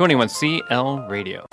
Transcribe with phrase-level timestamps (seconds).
[0.00, 1.44] 21CL Radio.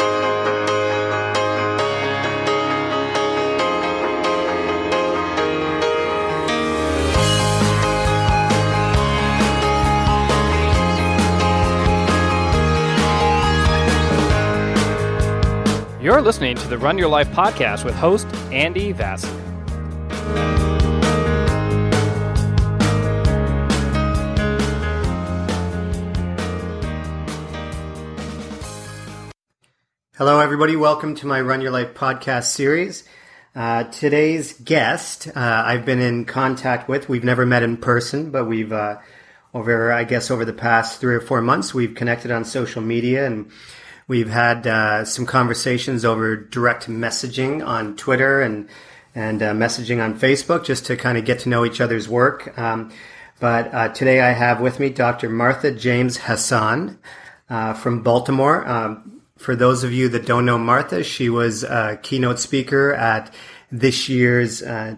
[16.01, 19.43] You're listening to the Run Your Life podcast with host Andy Vasily.
[30.17, 30.75] Hello, everybody.
[30.75, 33.03] Welcome to my Run Your Life podcast series.
[33.55, 37.07] Uh, today's guest, uh, I've been in contact with.
[37.07, 38.97] We've never met in person, but we've, uh,
[39.53, 43.27] over, I guess, over the past three or four months, we've connected on social media
[43.27, 43.51] and
[44.07, 48.69] we've had uh, some conversations over direct messaging on Twitter and,
[49.13, 52.57] and uh, messaging on Facebook just to kind of get to know each other's work.
[52.57, 52.91] Um,
[53.39, 55.29] but uh, today I have with me Dr.
[55.29, 56.97] Martha James Hassan
[57.47, 58.67] from Baltimore.
[58.67, 63.33] Um, for those of you that don't know Martha, she was a keynote speaker at
[63.71, 64.95] this year's uh,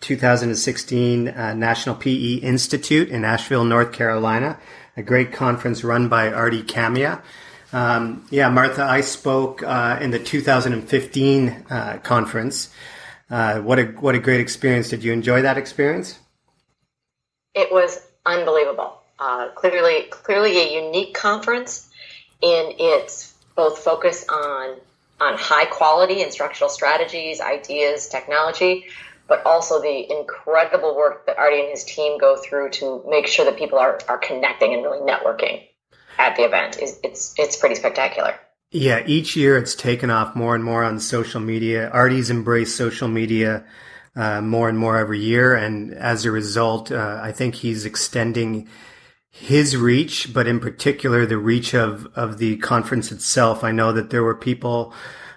[0.00, 4.58] 2016 uh, National PE Institute in Asheville, North Carolina,
[4.96, 7.22] a great conference run by Artie Kamiya.
[7.72, 12.70] Um, yeah, Martha, I spoke uh, in the 2015 uh, conference.
[13.30, 14.90] Uh, what a what a great experience!
[14.90, 16.18] Did you enjoy that experience?
[17.54, 18.98] It was unbelievable.
[19.18, 21.88] Uh, clearly, clearly a unique conference
[22.42, 24.76] in its both focus on
[25.20, 28.86] on high quality instructional strategies, ideas, technology,
[29.28, 33.44] but also the incredible work that Artie and his team go through to make sure
[33.44, 35.62] that people are, are connecting and really networking
[36.18, 36.78] at the event.
[36.80, 38.34] It's, it's, it's pretty spectacular.
[38.72, 41.88] Yeah, each year it's taken off more and more on social media.
[41.90, 43.64] Artie's embraced social media
[44.16, 45.54] uh, more and more every year.
[45.54, 48.68] And as a result, uh, I think he's extending
[49.32, 53.64] his reach, but in particular the reach of of the conference itself.
[53.64, 54.94] I know that there were people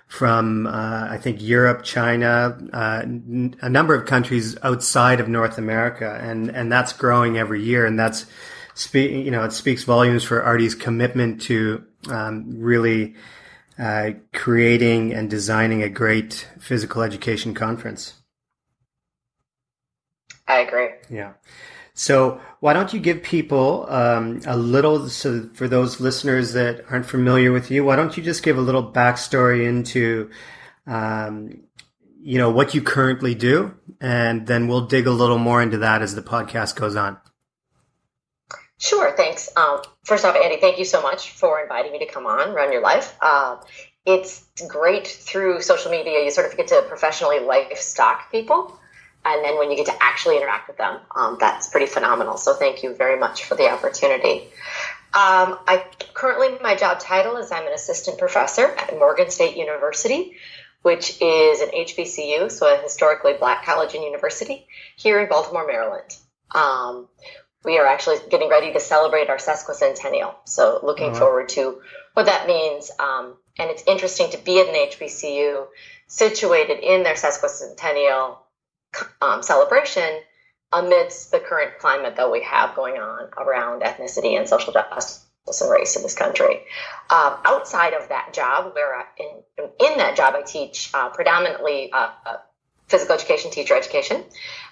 [0.08, 5.58] from uh, I think Europe, China, uh, n- a number of countries outside of North
[5.58, 8.26] America, and and that's growing every year, and that's
[8.74, 13.16] spe- you know it speaks volumes for Artie's commitment to um, really
[13.80, 18.14] uh, creating and designing a great physical education conference.
[20.48, 20.90] I agree.
[21.10, 21.34] Yeah.
[21.98, 27.06] So why don't you give people um, a little, so for those listeners that aren't
[27.06, 30.30] familiar with you, why don't you just give a little backstory into,
[30.86, 31.62] um,
[32.22, 36.02] you know, what you currently do, and then we'll dig a little more into that
[36.02, 37.18] as the podcast goes on.
[38.78, 39.50] Sure, thanks.
[39.56, 42.74] Um, first off, Andy, thank you so much for inviting me to come on, Run
[42.74, 43.18] Your Life.
[43.22, 43.56] Uh,
[44.06, 46.26] it's great through social media.
[46.26, 48.78] You sort of get to professionally life stock people
[49.26, 52.38] and then when you get to actually interact with them, um, that's pretty phenomenal.
[52.38, 54.44] So thank you very much for the opportunity.
[55.14, 60.34] Um, I currently my job title is I'm an assistant professor at Morgan State University,
[60.84, 66.16] which is an HBCU, so a historically black college and university here in Baltimore, Maryland.
[66.54, 67.08] Um,
[67.64, 71.20] we are actually getting ready to celebrate our sesquicentennial, so looking uh-huh.
[71.20, 71.82] forward to
[72.14, 72.92] what that means.
[73.00, 75.66] Um, and it's interesting to be at an HBCU
[76.08, 78.38] situated in their sesquicentennial
[79.22, 80.22] um, celebration
[80.72, 85.26] amidst the current climate that we have going on around ethnicity and social justice
[85.62, 86.62] and race in this country.
[87.10, 91.92] Um, outside of that job, where I, in, in that job I teach uh, predominantly
[91.92, 92.38] uh, uh,
[92.88, 94.24] physical education, teacher education,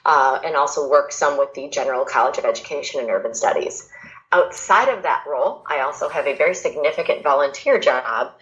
[0.05, 3.89] uh, and also work some with the General College of Education and Urban Studies.
[4.31, 8.33] Outside of that role, I also have a very significant volunteer job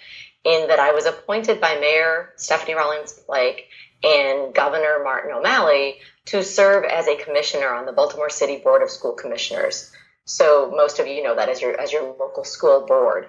[0.43, 3.67] in that I was appointed by Mayor Stephanie Rawlings Blake
[4.03, 8.89] and Governor Martin O'Malley to serve as a commissioner on the Baltimore City Board of
[8.89, 9.91] School Commissioners.
[10.25, 13.27] So most of you know that as your as your local school board.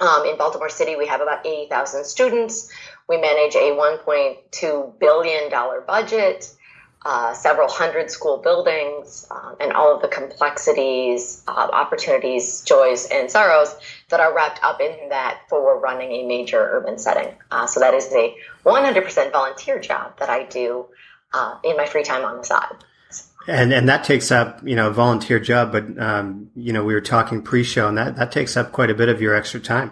[0.00, 2.70] Um, in Baltimore City, we have about 80,000 students.
[3.08, 6.52] We manage a 1.2 billion dollar budget,
[7.04, 13.30] uh, several hundred school buildings, um, and all of the complexities, uh, opportunities, joys, and
[13.30, 13.74] sorrows
[14.08, 17.34] that are wrapped up in that for running a major urban setting.
[17.50, 18.34] Uh, so that is a
[18.64, 20.86] 100% volunteer job that I do
[21.32, 22.76] uh, in my free time on the side.
[23.48, 26.94] And and that takes up you know a volunteer job, but um, you know we
[26.94, 29.90] were talking pre-show, and that that takes up quite a bit of your extra time.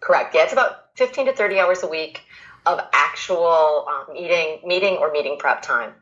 [0.00, 0.34] Correct.
[0.34, 2.22] Yeah, it's about 15 to 30 hours a week
[2.68, 5.92] of actual um, meeting meeting or meeting prep time.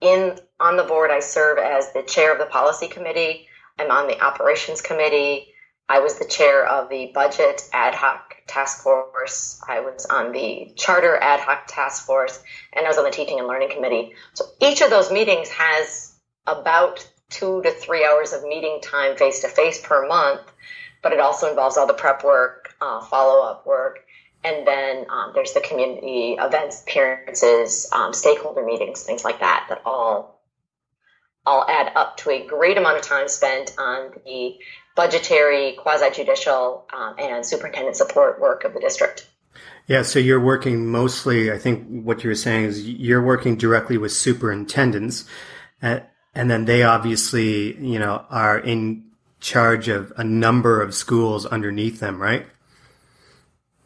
[0.00, 3.48] In on the board, I serve as the chair of the policy committee.
[3.78, 5.54] I'm on the operations committee.
[5.88, 9.60] I was the chair of the budget ad hoc task force.
[9.68, 12.42] I was on the charter ad hoc task force,
[12.72, 14.12] and I was on the teaching and learning committee.
[14.34, 16.14] So each of those meetings has
[16.46, 20.40] about two to three hours of meeting time face to face per month.
[21.02, 24.00] but it also involves all the prep work, uh, follow up work,
[24.44, 29.82] and then um, there's the community events, appearances, um, stakeholder meetings, things like that, that
[29.84, 30.38] all
[31.46, 34.54] all add up to a great amount of time spent on the
[34.94, 39.26] budgetary, quasi judicial, um, and superintendent support work of the district.
[39.86, 43.96] Yeah, so you're working mostly, I think what you were saying is you're working directly
[43.96, 45.24] with superintendents,
[45.82, 46.00] uh,
[46.34, 49.04] and then they obviously, you know, are in
[49.40, 52.46] charge of a number of schools underneath them, right?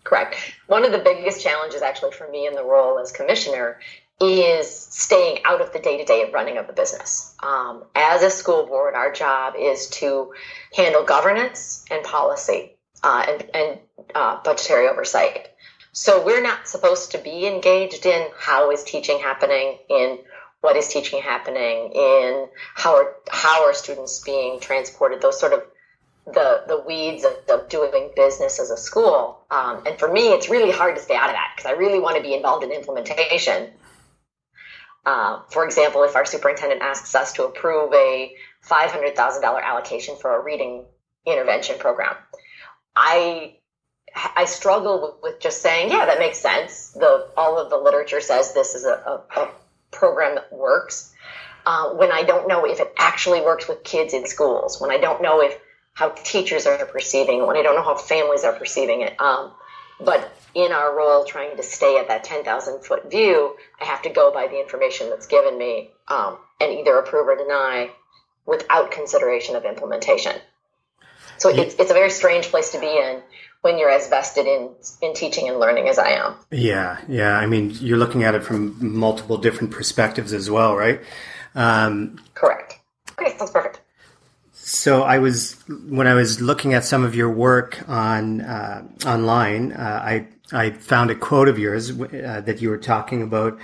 [0.05, 0.37] Correct.
[0.67, 3.79] One of the biggest challenges, actually, for me in the role as commissioner
[4.21, 7.35] is staying out of the day to day running of the business.
[7.43, 10.33] Um, as a school board, our job is to
[10.77, 13.79] handle governance and policy uh, and, and
[14.15, 15.49] uh, budgetary oversight.
[15.93, 20.19] So we're not supposed to be engaged in how is teaching happening, in
[20.61, 25.65] what is teaching happening, in how are how are students being transported, those sort of
[26.27, 29.45] the the weeds of, of doing business as a school.
[29.51, 31.99] Um, and for me, it's really hard to stay out of that because I really
[31.99, 33.71] want to be involved in implementation.
[35.05, 39.61] Uh, for example, if our superintendent asks us to approve a five hundred thousand dollar
[39.61, 40.85] allocation for a reading
[41.27, 42.15] intervention program,
[42.95, 43.57] I
[44.15, 46.91] I struggle with, with, just saying, yeah, that makes sense.
[46.91, 48.93] The all of the literature says this is a,
[49.37, 49.51] a, a
[49.91, 51.13] program that works.
[51.65, 54.99] Uh, when I don't know if it actually works with kids in schools, when I
[54.99, 55.59] don't know if
[55.95, 59.21] how teachers are perceiving it, when I don't know how families are perceiving it.
[59.21, 59.53] Um,
[60.01, 64.03] but in our role, trying to stay at that ten thousand foot view, I have
[64.03, 67.91] to go by the information that's given me um, and either approve or deny
[68.47, 70.35] without consideration of implementation.
[71.39, 73.23] So it's, it's a very strange place to be in
[73.63, 76.35] when you're as vested in in teaching and learning as I am.
[76.51, 77.37] Yeah, yeah.
[77.37, 81.01] I mean, you're looking at it from multiple different perspectives as well, right?
[81.55, 82.79] Um, Correct.
[83.19, 83.72] Okay, that's perfect.
[84.65, 85.57] So I was
[85.89, 90.71] when I was looking at some of your work on uh, online, uh, I I
[90.71, 93.59] found a quote of yours uh, that you were talking about.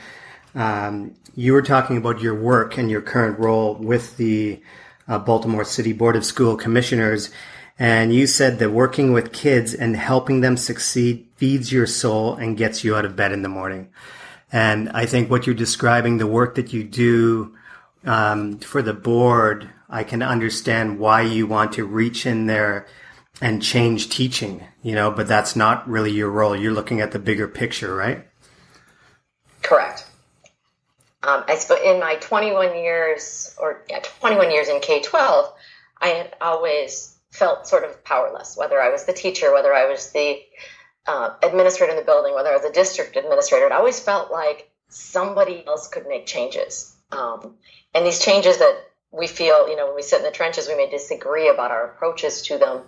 [0.57, 4.61] Um, you were talking about your work and your current role with the
[5.07, 7.31] uh, Baltimore City Board of School Commissioners
[7.79, 12.57] and you said that working with kids and helping them succeed feeds your soul and
[12.57, 13.89] gets you out of bed in the morning.
[14.51, 17.55] And I think what you're describing, the work that you do
[18.05, 22.87] um, for the board, I can understand why you want to reach in there
[23.41, 26.57] and change teaching, you know, but that's not really your role.
[26.57, 28.27] You're looking at the bigger picture, right?
[29.63, 30.07] Correct.
[31.23, 35.53] Um, I suppose in my 21 years, or yeah, 21 years in K 12,
[36.01, 40.11] I had always felt sort of powerless, whether I was the teacher, whether I was
[40.13, 40.41] the
[41.07, 43.67] uh, administrator in the building, whether I was a district administrator.
[43.67, 46.95] It always felt like somebody else could make changes.
[47.11, 47.55] Um,
[47.95, 50.77] and these changes that we feel, you know, when we sit in the trenches, we
[50.77, 52.83] may disagree about our approaches to them,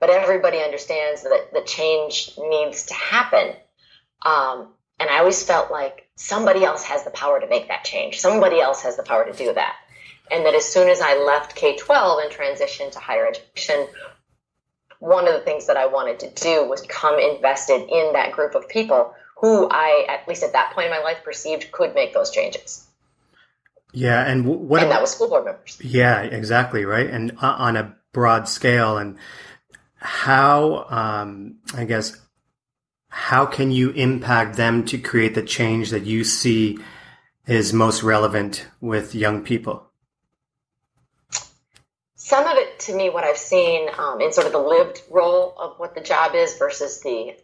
[0.00, 3.54] but everybody understands that the change needs to happen.
[4.24, 4.68] Um,
[4.98, 8.18] and I always felt like somebody else has the power to make that change.
[8.20, 9.76] Somebody else has the power to do that
[10.30, 13.86] and that as soon as I left K 12 and transitioned to higher education,
[15.00, 18.54] one of the things that I wanted to do was come invested in that group
[18.54, 22.12] of people who I, at least at that point in my life, perceived could make
[22.12, 22.87] those changes.
[23.98, 25.76] Yeah, and what and that was school board members.
[25.82, 28.96] Yeah, exactly right, and on a broad scale.
[28.96, 29.18] And
[29.96, 32.16] how, um, I guess,
[33.08, 36.78] how can you impact them to create the change that you see
[37.46, 39.88] is most relevant with young people?
[42.28, 45.54] some of it to me, what I've seen um, in sort of the lived role
[45.58, 47.34] of what the job is versus the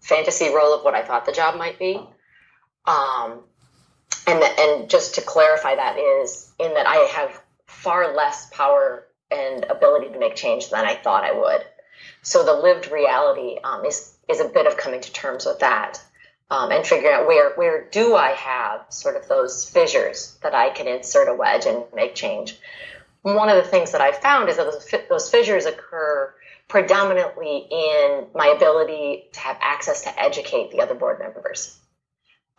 [0.00, 2.00] fantasy role of what I thought the job might be.
[2.86, 3.40] Um,
[4.26, 9.64] and and just to clarify that is in that I have far less power and
[9.64, 11.64] ability to make change than I thought I would.
[12.22, 16.00] So the lived reality um, is is a bit of coming to terms with that
[16.50, 20.70] um, and figuring out where where do I have sort of those fissures that I
[20.70, 22.58] can insert a wedge and make change
[23.24, 26.32] one of the things that I've found is that those, those fissures occur
[26.68, 31.78] predominantly in my ability to have access to educate the other board members.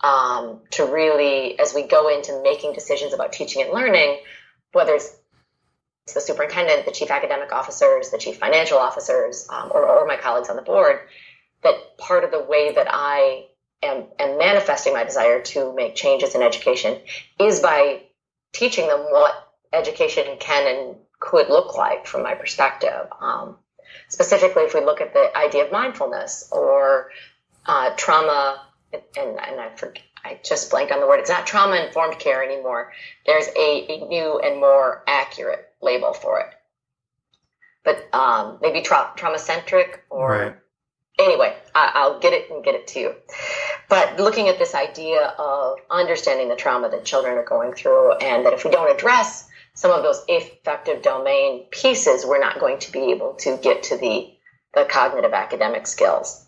[0.01, 4.19] Um, to really, as we go into making decisions about teaching and learning,
[4.73, 5.15] whether it's
[6.13, 10.49] the superintendent, the chief academic officers, the chief financial officers, um, or, or, my colleagues
[10.49, 10.99] on the board,
[11.63, 13.45] that part of the way that I
[13.81, 16.99] am, am manifesting my desire to make changes in education
[17.39, 18.03] is by
[18.53, 19.33] teaching them what
[19.73, 23.07] education can and could look like from my perspective.
[23.19, 23.57] Um,
[24.09, 27.09] specifically, if we look at the idea of mindfulness or
[27.65, 28.61] uh, trauma,
[29.17, 31.19] and, and I, forget, I just blanked on the word.
[31.19, 32.91] It's not trauma informed care anymore.
[33.25, 36.47] There's a, a, new and more accurate label for it.
[37.83, 40.55] but um, maybe tra- trauma centric or Right.
[41.19, 43.15] anyway, I, I'll get it and get it to you.
[43.89, 48.45] But looking at this idea of understanding the trauma that children are going through, and
[48.45, 52.91] that if we don't address some of those affective domain pieces, we're not going to
[52.91, 54.31] be able to get to the
[54.73, 56.45] the cognitive academic skills.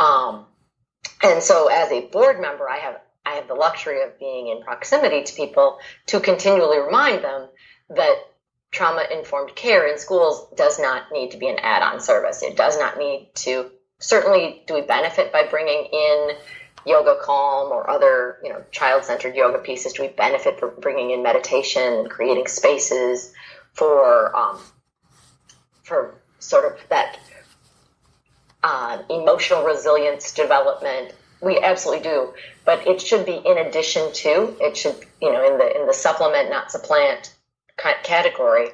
[0.00, 0.46] Um,
[1.22, 4.62] and so, as a board member, I have I have the luxury of being in
[4.62, 7.48] proximity to people to continually remind them
[7.90, 8.14] that
[8.70, 12.42] trauma informed care in schools does not need to be an add on service.
[12.42, 13.70] It does not need to.
[13.98, 16.30] Certainly, do we benefit by bringing in
[16.86, 19.94] yoga calm or other you know child centered yoga pieces?
[19.94, 23.32] Do we benefit from bringing in meditation and creating spaces
[23.72, 24.58] for um,
[25.82, 27.18] for sort of that
[28.62, 31.14] uh, emotional resilience development?
[31.40, 32.34] We absolutely do,
[32.64, 34.56] but it should be in addition to.
[34.60, 37.32] It should you know in the in the supplement, not supplant
[37.76, 38.70] category.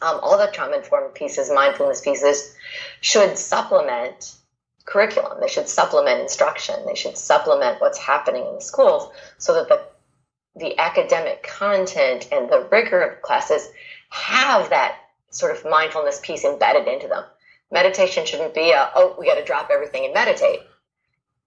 [0.00, 2.54] Um, all the trauma informed pieces, mindfulness pieces,
[3.00, 4.36] should supplement
[4.84, 5.38] curriculum.
[5.40, 6.76] They should supplement instruction.
[6.86, 9.82] They should supplement what's happening in the schools so that the
[10.58, 13.68] the academic content and the rigor of classes
[14.10, 14.96] have that
[15.30, 17.24] sort of mindfulness piece embedded into them.
[17.70, 20.60] Meditation shouldn't be a oh we got to drop everything and meditate.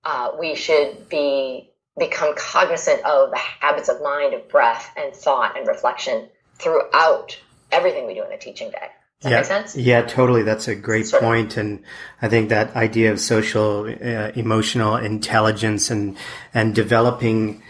[0.03, 5.57] Uh, we should be become cognizant of the habits of mind, of breath, and thought
[5.57, 7.37] and reflection throughout
[7.71, 8.87] everything we do in a teaching day.
[9.21, 9.75] Does that yeah, make sense?
[9.75, 10.43] Yeah, totally.
[10.43, 11.27] That's a great Sort of.
[11.27, 11.57] point.
[11.57, 11.83] And
[12.21, 16.17] I think that idea of social, uh, emotional intelligence and,
[16.55, 17.61] and developing,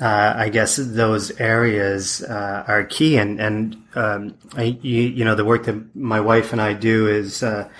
[0.00, 3.16] uh, I guess those areas, uh, are key.
[3.16, 7.08] And, and, um, I, you, you know, the work that my wife and I do
[7.08, 7.70] is, uh,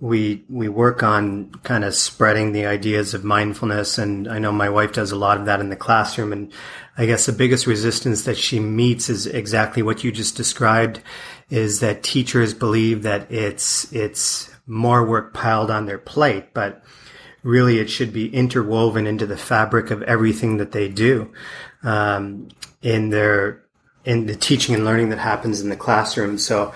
[0.00, 3.98] we, we work on kind of spreading the ideas of mindfulness.
[3.98, 6.32] And I know my wife does a lot of that in the classroom.
[6.32, 6.50] And
[6.96, 11.02] I guess the biggest resistance that she meets is exactly what you just described
[11.50, 16.82] is that teachers believe that it's, it's more work piled on their plate, but
[17.42, 21.30] really it should be interwoven into the fabric of everything that they do,
[21.82, 22.48] um,
[22.80, 23.62] in their,
[24.06, 26.38] in the teaching and learning that happens in the classroom.
[26.38, 26.72] So,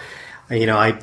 [0.50, 0.99] you know, I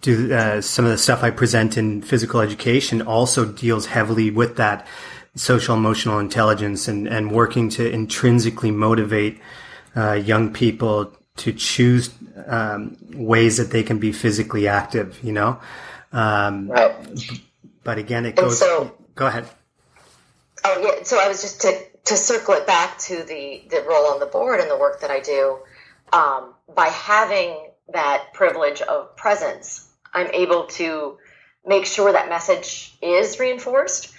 [0.00, 4.56] do, uh, some of the stuff I present in physical education also deals heavily with
[4.56, 4.86] that
[5.34, 9.40] social emotional intelligence and, and working to intrinsically motivate,
[9.96, 12.10] uh, young people to choose
[12.46, 15.60] um, ways that they can be physically active, you know.
[16.12, 16.94] Um, Right.
[17.84, 18.58] but again, it goes.
[18.58, 19.46] so- go ahead.
[20.64, 21.02] Oh yeah.
[21.04, 24.26] So I was just to to circle it back to the the role on the
[24.26, 25.58] board and the work that I do.
[26.12, 31.18] Um, by having that privilege of presence, I'm able to
[31.66, 34.12] make sure that message is reinforced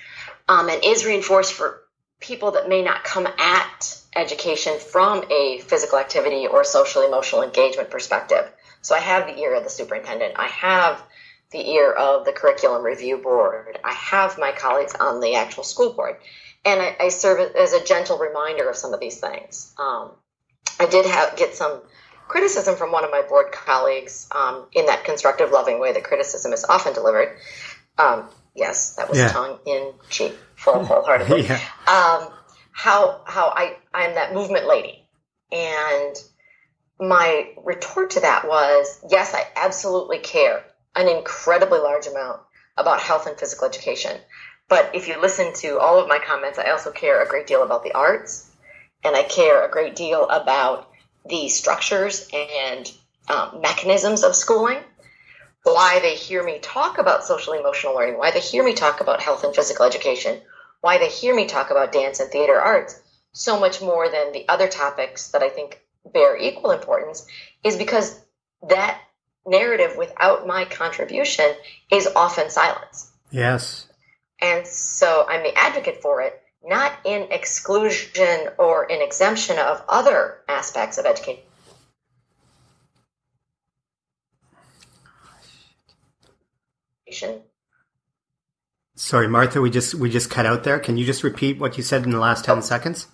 [0.47, 1.81] um, and is reinforced for
[2.19, 7.89] people that may not come at education from a physical activity or social emotional engagement
[7.89, 8.49] perspective.
[8.81, 10.33] So I have the ear of the superintendent.
[10.37, 11.01] I have
[11.51, 13.79] the ear of the curriculum review board.
[13.83, 16.17] I have my colleagues on the actual school board.
[16.65, 19.73] And I, I serve as a gentle reminder of some of these things.
[19.79, 20.11] Um,
[20.79, 21.81] I did have, get some
[22.29, 26.53] criticism from one of my board colleagues um, in that constructive, loving way that criticism
[26.53, 27.37] is often delivered.
[27.97, 29.27] Um, yes, that was Yeah.
[29.29, 31.41] tongue in cheek, full wholeheartedly.
[31.47, 31.59] Yeah.
[31.87, 32.31] Um,
[32.71, 35.03] how how I I'm that movement lady,
[35.51, 36.15] and
[36.99, 40.63] my retort to that was yes, I absolutely care
[40.95, 42.39] an incredibly large amount
[42.77, 44.15] about health and physical education.
[44.69, 47.63] But if you listen to all of my comments, I also care a great deal
[47.63, 48.49] about the arts,
[49.03, 50.88] and I care a great deal about
[51.25, 52.91] the structures and
[53.29, 54.79] um, mechanisms of schooling.
[55.63, 59.21] Why they hear me talk about social emotional learning, why they hear me talk about
[59.21, 60.39] health and physical education,
[60.81, 62.99] why they hear me talk about dance and theater arts
[63.33, 65.81] so much more than the other topics that I think
[66.13, 67.25] bear equal importance
[67.63, 68.19] is because
[68.69, 68.99] that
[69.45, 71.51] narrative without my contribution
[71.91, 73.11] is often silence.
[73.31, 73.87] Yes.
[74.41, 80.39] And so I'm the advocate for it, not in exclusion or in exemption of other
[80.47, 81.43] aspects of education.
[88.95, 89.61] Sorry, Martha.
[89.61, 90.77] We just we just cut out there.
[90.77, 92.61] Can you just repeat what you said in the last ten oh.
[92.61, 93.07] seconds?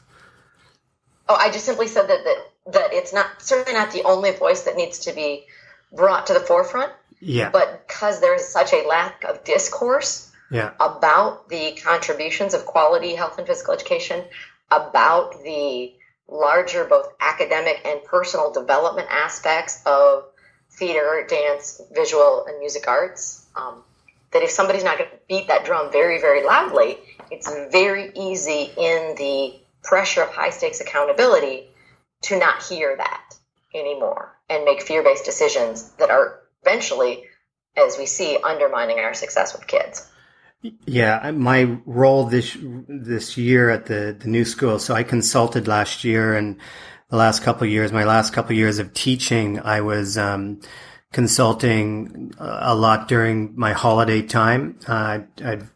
[1.30, 4.64] Oh, I just simply said that, that that it's not certainly not the only voice
[4.64, 5.46] that needs to be
[5.94, 7.50] brought to the forefront, Yeah.
[7.50, 10.72] but because there is such a lack of discourse yeah.
[10.80, 14.24] about the contributions of quality health and physical education,
[14.72, 15.94] about the
[16.28, 20.26] larger both academic and personal development aspects of
[20.72, 23.46] theater, dance, visual, and music arts.
[23.56, 23.84] Um,
[24.32, 26.98] that if somebody's not going to beat that drum very, very loudly,
[27.32, 31.70] it's very easy in the pressure of high stakes accountability
[32.24, 33.36] to not hear that
[33.74, 37.24] anymore and make fear based decisions that are eventually
[37.78, 40.10] as we see undermining our success with kids.
[40.86, 42.58] Yeah, my role this
[42.88, 44.80] this year at the the new school.
[44.80, 46.58] So I consulted last year, and
[47.10, 50.62] the last couple years, my last couple years of teaching, I was um,
[51.12, 54.80] consulting a lot during my holiday time.
[54.88, 55.68] Uh, I'd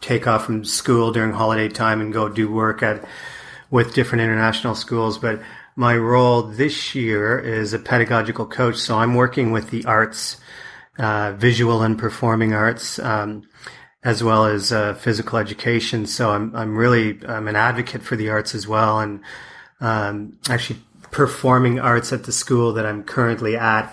[0.00, 3.04] take off from school during holiday time and go do work at
[3.70, 5.40] with different international schools, but
[5.74, 8.76] my role this year is a pedagogical coach.
[8.76, 10.36] So I'm working with the arts,
[10.98, 13.42] uh, visual and performing arts, um,
[14.06, 16.06] as well as uh, physical education.
[16.06, 19.20] So I'm I'm really I'm an advocate for the arts as well, and
[19.80, 20.78] um, actually
[21.10, 23.92] performing arts at the school that I'm currently at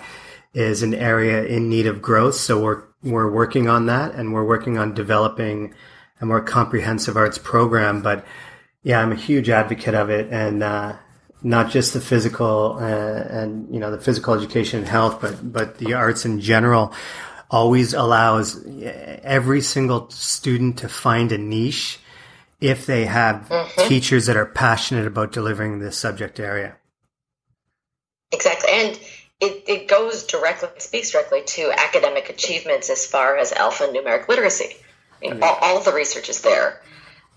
[0.54, 2.36] is an area in need of growth.
[2.36, 5.74] So we're we're working on that, and we're working on developing
[6.20, 8.00] a more comprehensive arts program.
[8.00, 8.24] But
[8.84, 10.94] yeah, I'm a huge advocate of it, and uh,
[11.42, 15.78] not just the physical uh, and you know the physical education and health, but but
[15.78, 16.94] the arts in general
[17.54, 18.66] always allows
[19.22, 22.00] every single student to find a niche
[22.60, 23.88] if they have mm-hmm.
[23.88, 26.74] teachers that are passionate about delivering this subject area.
[28.32, 29.00] Exactly, and
[29.40, 34.74] it, it goes directly speaks directly to academic achievements as far as alphanumeric literacy.
[35.22, 36.80] I mean, all, all the research is there,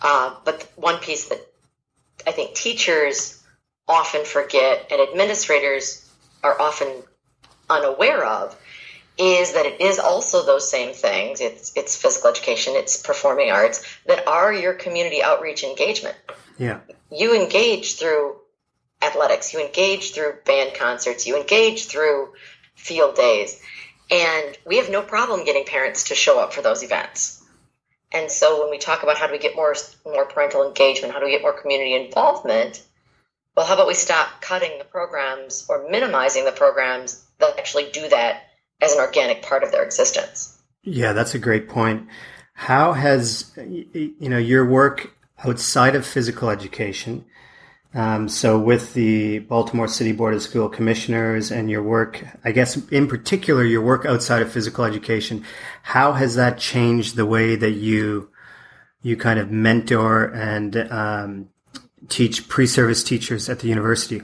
[0.01, 1.41] uh, but one piece that
[2.25, 3.43] I think teachers
[3.87, 6.09] often forget and administrators
[6.43, 6.87] are often
[7.69, 8.55] unaware of
[9.17, 11.41] is that it is also those same things.
[11.41, 16.15] It's it's physical education, it's performing arts that are your community outreach engagement.
[16.57, 16.79] Yeah.
[17.11, 18.35] You engage through
[19.01, 22.33] athletics, you engage through band concerts, you engage through
[22.75, 23.59] field days.
[24.09, 27.43] And we have no problem getting parents to show up for those events.
[28.13, 31.19] And so when we talk about how do we get more more parental engagement, how
[31.19, 32.81] do we get more community involvement,
[33.55, 38.07] well, how about we stop cutting the programs or minimizing the programs that actually do
[38.09, 38.43] that
[38.81, 40.57] as an organic part of their existence?
[40.83, 42.07] Yeah, that's a great point.
[42.53, 45.15] How has you know your work
[45.45, 47.25] outside of physical education?
[47.93, 52.77] Um, so, with the Baltimore City Board of School Commissioners and your work, I guess
[52.89, 55.43] in particular, your work outside of physical education,
[55.83, 58.29] how has that changed the way that you
[59.01, 61.49] you kind of mentor and um,
[62.09, 64.21] teach pre-service teachers at the university?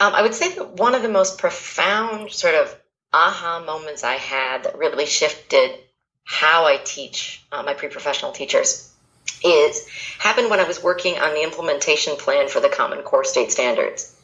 [0.00, 2.74] Um, I would say that one of the most profound sort of
[3.12, 5.78] aha moments I had that really shifted
[6.24, 8.90] how I teach uh, my pre-professional teachers
[9.44, 9.86] is
[10.18, 14.16] happened when I was working on the implementation plan for the Common Core state standards.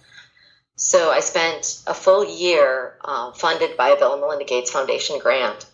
[0.77, 5.19] So I spent a full year uh, funded by a Bill and Melinda Gates Foundation
[5.19, 5.67] grant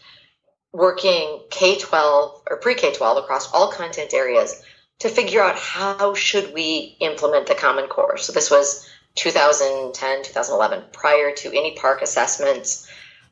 [0.72, 4.62] working K 12 or pre K 12 across all content areas
[5.00, 8.16] to figure out how should we implement the Common Core.
[8.16, 12.88] So this was 2010, 2011, prior to any PARCC assessments,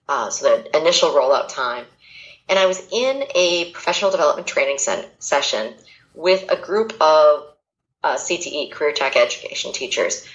[0.09, 1.85] uh, so the initial rollout time.
[2.49, 5.75] And I was in a professional development training sen- session
[6.15, 7.47] with a group of
[8.03, 10.27] uh, CTE, career tech education teachers,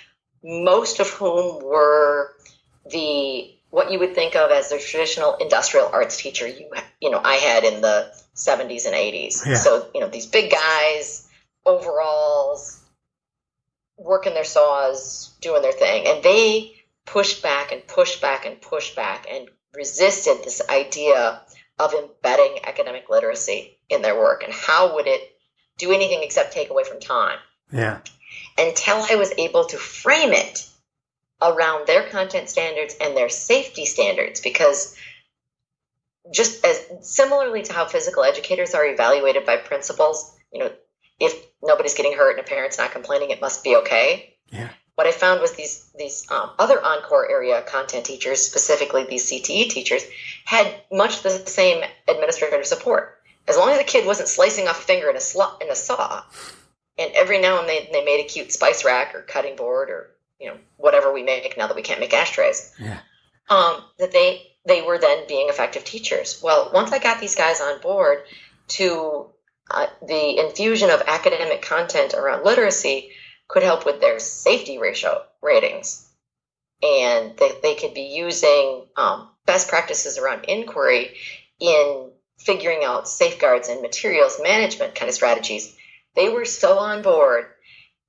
[0.43, 2.34] most of whom were
[2.89, 7.19] the what you would think of as the traditional industrial arts teacher you you know
[7.21, 9.45] I had in the 70s and 80s.
[9.45, 9.55] Yeah.
[9.55, 11.27] So you know these big guys,
[11.65, 12.79] overalls,
[13.97, 16.05] working their saws, doing their thing.
[16.08, 21.41] And they pushed back and pushed back and pushed back and resisted this idea
[21.77, 24.43] of embedding academic literacy in their work.
[24.43, 25.21] And how would it
[25.77, 27.38] do anything except take away from time?
[27.71, 27.99] Yeah.
[28.58, 30.67] Until I was able to frame it
[31.41, 34.95] around their content standards and their safety standards because
[36.34, 40.71] just as similarly to how physical educators are evaluated by principals, you know,
[41.19, 44.36] if nobody's getting hurt and a parent's not complaining, it must be okay.
[44.51, 44.69] Yeah.
[44.95, 49.69] What I found was these these um, other encore area content teachers, specifically these CTE
[49.69, 50.04] teachers,
[50.45, 53.19] had much the same administrative support.
[53.47, 55.75] As long as the kid wasn't slicing off a finger in a sl- in a
[55.75, 56.23] saw,
[56.97, 60.12] and every now and then they made a cute spice rack or cutting board or
[60.39, 62.73] you know whatever we make now that we can't make ashtrays.
[62.80, 62.99] Yeah.
[63.49, 66.41] Um, that they they were then being effective teachers.
[66.41, 68.23] Well, once I got these guys on board
[68.69, 69.28] to
[69.69, 73.12] uh, the infusion of academic content around literacy
[73.47, 76.08] could help with their safety ratio ratings.
[76.84, 81.15] And they, they could be using um, best practices around inquiry
[81.60, 85.75] in figuring out safeguards and materials management kind of strategies.
[86.15, 87.45] They were so on board.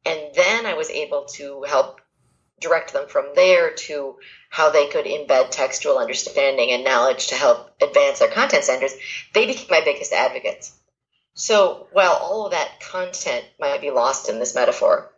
[0.05, 2.01] And then I was able to help
[2.61, 4.17] direct them from there to
[4.51, 8.95] how they could embed textual understanding and knowledge to help advance their content centers.
[9.35, 10.73] They became my biggest advocates.
[11.37, 15.13] So while all of that content might be lost in this metaphor,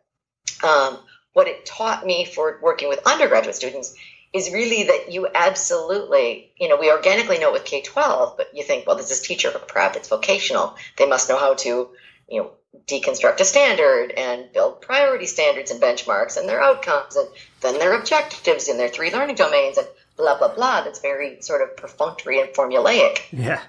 [0.64, 0.98] um,
[1.32, 3.94] what it taught me for working with undergraduate students
[4.32, 8.48] is really that you absolutely, you know, we organically know it with K 12, but
[8.52, 10.76] you think, well, this is teacher prep, it's vocational.
[10.96, 11.88] They must know how to,
[12.28, 12.50] you know,
[12.86, 17.28] deconstruct a standard and build priority standards and benchmarks and their outcomes and
[17.60, 20.82] then their objectives in their three learning domains and blah, blah, blah.
[20.82, 23.20] That's very sort of perfunctory and formulaic.
[23.30, 23.62] Yeah.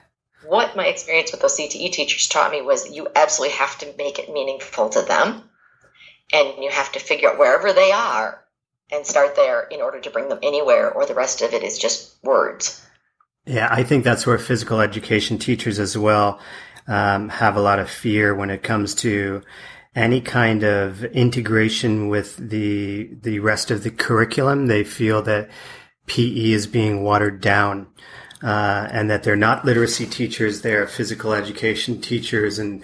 [0.46, 4.20] What my experience with those CTE teachers taught me was you absolutely have to make
[4.20, 5.44] it meaningful to them
[6.32, 8.44] and you have to figure out wherever they are
[8.92, 11.78] and start there in order to bring them anywhere, or the rest of it is
[11.78, 12.86] just words.
[13.46, 16.40] Yeah, I think that's where physical education teachers as well
[16.88, 19.44] um, have a lot of fear when it comes to
[19.96, 24.68] any kind of integration with the the rest of the curriculum.
[24.68, 25.50] They feel that
[26.06, 27.88] PE is being watered down.
[28.42, 32.58] Uh, and that they're not literacy teachers, they're physical education teachers.
[32.58, 32.82] And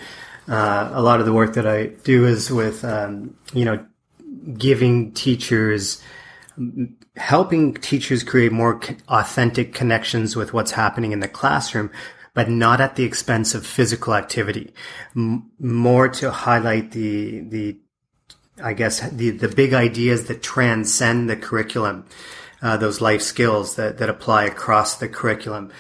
[0.50, 3.86] uh, a lot of the work that I do is with, um, you know,
[4.58, 6.02] giving teachers,
[7.16, 11.90] helping teachers create more authentic connections with what's happening in the classroom,
[12.34, 14.74] but not at the expense of physical activity.
[15.16, 17.80] M- more to highlight the, the,
[18.62, 22.06] I guess, the, the big ideas that transcend the curriculum,
[22.66, 25.72] uh, those life skills that, that apply across the curriculum.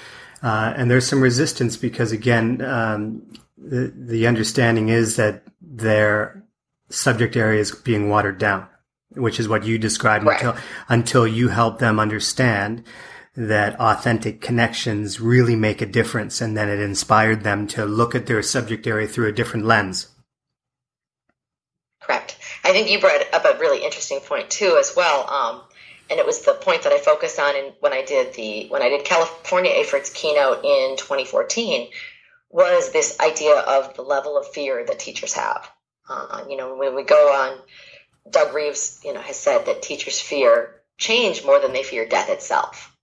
[0.43, 3.23] Uh, and there's some resistance because again, um,
[3.57, 6.43] the, the understanding is that their
[6.89, 8.67] subject area is being watered down,
[9.15, 10.39] which is what you described right.
[10.39, 12.83] until, until you help them understand
[13.35, 16.39] that authentic connections really make a difference.
[16.39, 20.09] And then it inspired them to look at their subject area through a different lens.
[21.99, 22.37] Correct.
[22.63, 25.27] I think you brought up a really interesting point too, as well.
[25.27, 25.61] Um,
[26.09, 28.81] and it was the point that I focused on in, when I did the when
[28.81, 31.89] I did California AHPERD's keynote in 2014
[32.49, 35.69] was this idea of the level of fear that teachers have.
[36.07, 37.59] Uh, you know, when we go on,
[38.29, 42.29] Doug Reeves, you know, has said that teachers fear change more than they fear death
[42.29, 42.95] itself.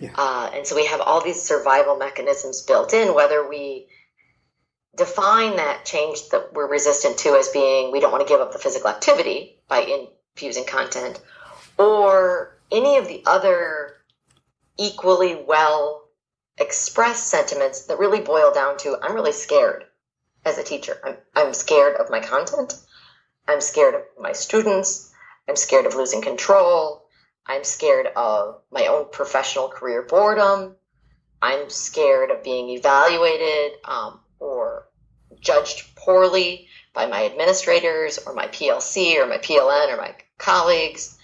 [0.00, 0.10] Yeah.
[0.16, 3.86] Uh, and so we have all these survival mechanisms built in, whether we
[4.96, 8.52] define that change that we're resistant to as being we don't want to give up
[8.52, 11.20] the physical activity by infusing content,
[11.80, 13.96] or any of the other
[14.78, 16.04] equally well
[16.58, 19.84] expressed sentiments that really boil down to I'm really scared
[20.44, 21.00] as a teacher.
[21.02, 22.78] I'm, I'm scared of my content.
[23.48, 25.12] I'm scared of my students.
[25.48, 27.06] I'm scared of losing control.
[27.46, 30.76] I'm scared of my own professional career boredom.
[31.42, 34.86] I'm scared of being evaluated um, or
[35.40, 41.16] judged poorly by my administrators or my PLC or my PLN or my colleagues.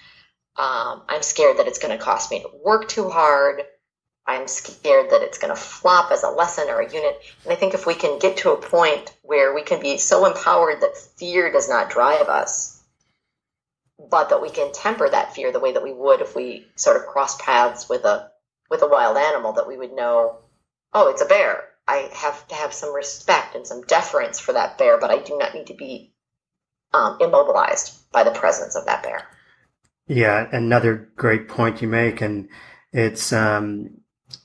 [0.59, 3.63] Um, I'm scared that it's going to cost me to work too hard.
[4.27, 7.21] I'm scared that it's going to flop as a lesson or a unit.
[7.45, 10.27] And I think if we can get to a point where we can be so
[10.27, 12.83] empowered that fear does not drive us,
[14.11, 16.97] but that we can temper that fear the way that we would if we sort
[16.97, 18.31] of cross paths with a
[18.69, 20.39] with a wild animal, that we would know,
[20.93, 21.69] oh, it's a bear.
[21.87, 25.39] I have to have some respect and some deference for that bear, but I do
[25.39, 26.13] not need to be
[26.93, 29.29] um, immobilized by the presence of that bear.
[30.09, 32.49] Yeah, another great point you make, and
[32.93, 33.91] it's um,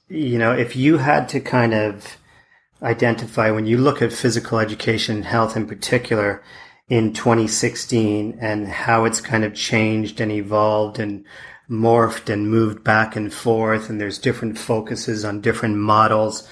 [0.08, 2.18] you know, if you had to kind of
[2.82, 6.44] identify when you look at physical education, and health in particular,
[6.92, 11.24] in 2016 and how it's kind of changed and evolved and
[11.70, 16.46] morphed and moved back and forth and there's different focuses on different models.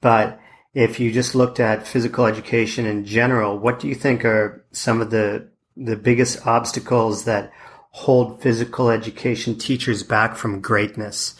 [0.00, 0.38] But
[0.74, 5.00] if you just looked at physical education in general, what do you think are some
[5.00, 7.52] of the the biggest obstacles that
[7.90, 11.34] hold physical education teachers back from greatness?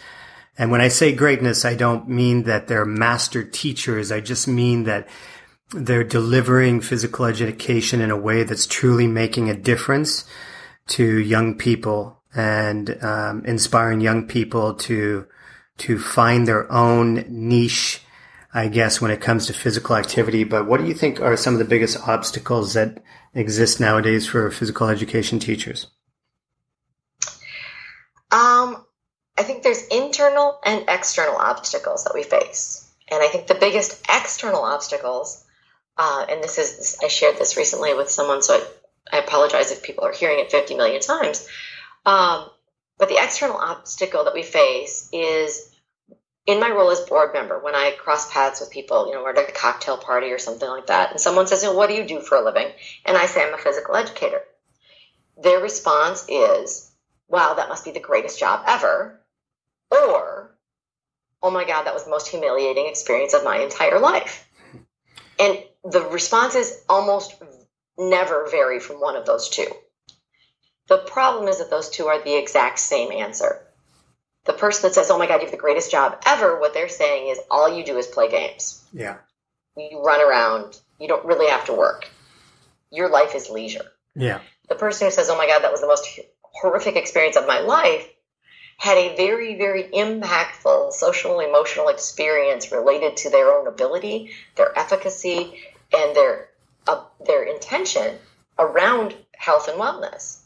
[0.59, 4.13] And when I say greatness, I don't mean that they're master teachers.
[4.13, 5.09] I just mean that
[5.73, 10.25] they're delivering physical education in a way that's truly making a difference
[10.89, 15.27] to young people and um, inspiring young people to
[15.79, 18.03] to find their own niche,
[18.53, 20.45] I guess, when it comes to physical activity.
[20.45, 23.03] But what do you think are some of the biggest obstacles that
[23.35, 25.87] exist nowadays for physical education teachers?
[28.31, 28.85] Um,
[29.39, 32.89] I think there's internal and external obstacles that we face.
[33.11, 35.45] And I think the biggest external obstacles,
[35.97, 38.55] uh, and this is, I shared this recently with someone, so
[39.13, 41.49] I, I apologize if people are hearing it 50 million times.
[42.07, 42.49] Um,
[42.99, 45.71] but the external obstacle that we face is
[46.47, 49.31] in my role as board member, when I cross paths with people, you know, we're
[49.31, 51.95] at a cocktail party or something like that, and someone says, you know, What do
[51.95, 52.69] you do for a living?
[53.05, 54.41] And I say, I'm a physical educator.
[55.43, 56.90] Their response is,
[57.31, 59.21] Wow, that must be the greatest job ever
[59.91, 60.57] or
[61.43, 64.49] oh my god that was the most humiliating experience of my entire life
[65.39, 67.35] and the responses almost
[67.99, 69.67] never vary from one of those two
[70.89, 73.63] the problem is that those two are the exact same answer
[74.47, 76.89] The person that says, "Oh my God, you have the greatest job ever," what they're
[76.89, 78.83] saying is, "All you do is play games.
[78.93, 79.19] Yeah.
[79.77, 80.81] You run around.
[80.99, 82.09] You don't really have to work.
[82.91, 84.41] Your life is leisure." Yeah.
[84.69, 86.07] The person who says, "Oh my God, that was the most
[86.53, 88.09] horrific experience of my life,"
[88.77, 95.63] had a very, very impactful social emotional experience related to their own ability, their efficacy,
[95.93, 96.49] and their
[96.87, 98.19] uh, their intention
[98.59, 100.39] around health and wellness.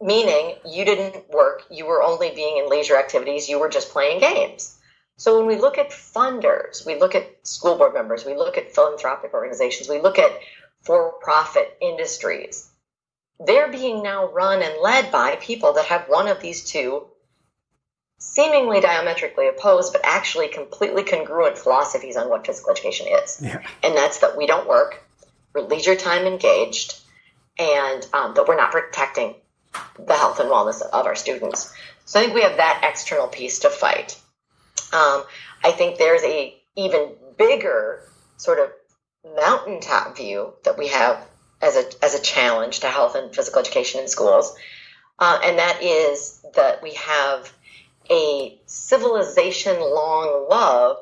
[0.00, 4.20] Meaning, you didn't work, you were only being in leisure activities, you were just playing
[4.20, 4.78] games.
[5.16, 8.72] So when we look at funders, we look at school board members, we look at
[8.72, 10.30] philanthropic organizations, we look at
[10.82, 12.70] for profit industries,
[13.44, 17.06] they're being now run and led by people that have one of these two
[18.18, 23.40] seemingly diametrically opposed, but actually completely congruent philosophies on what physical education is.
[23.40, 23.62] Yeah.
[23.82, 25.04] And that's that we don't work,
[25.54, 27.00] we're leisure time engaged,
[27.58, 29.34] and um, that we're not protecting
[30.04, 31.72] the health and wellness of our students.
[32.04, 34.18] So I think we have that external piece to fight.
[34.92, 35.22] Um,
[35.62, 38.02] I think there's a even bigger
[38.36, 38.70] sort of
[39.36, 41.24] mountaintop view that we have
[41.60, 44.54] as a as a challenge to health and physical education in schools,
[45.18, 47.52] uh, and that is that we have
[48.10, 50.96] a civilization long love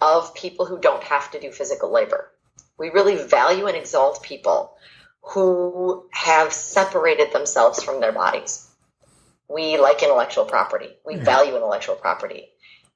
[0.00, 2.30] of people who don't have to do physical labor.
[2.78, 4.74] We really value and exalt people
[5.22, 8.68] who have separated themselves from their bodies.
[9.48, 10.90] We like intellectual property.
[11.06, 11.24] We Yeah.
[11.24, 12.50] value intellectual property.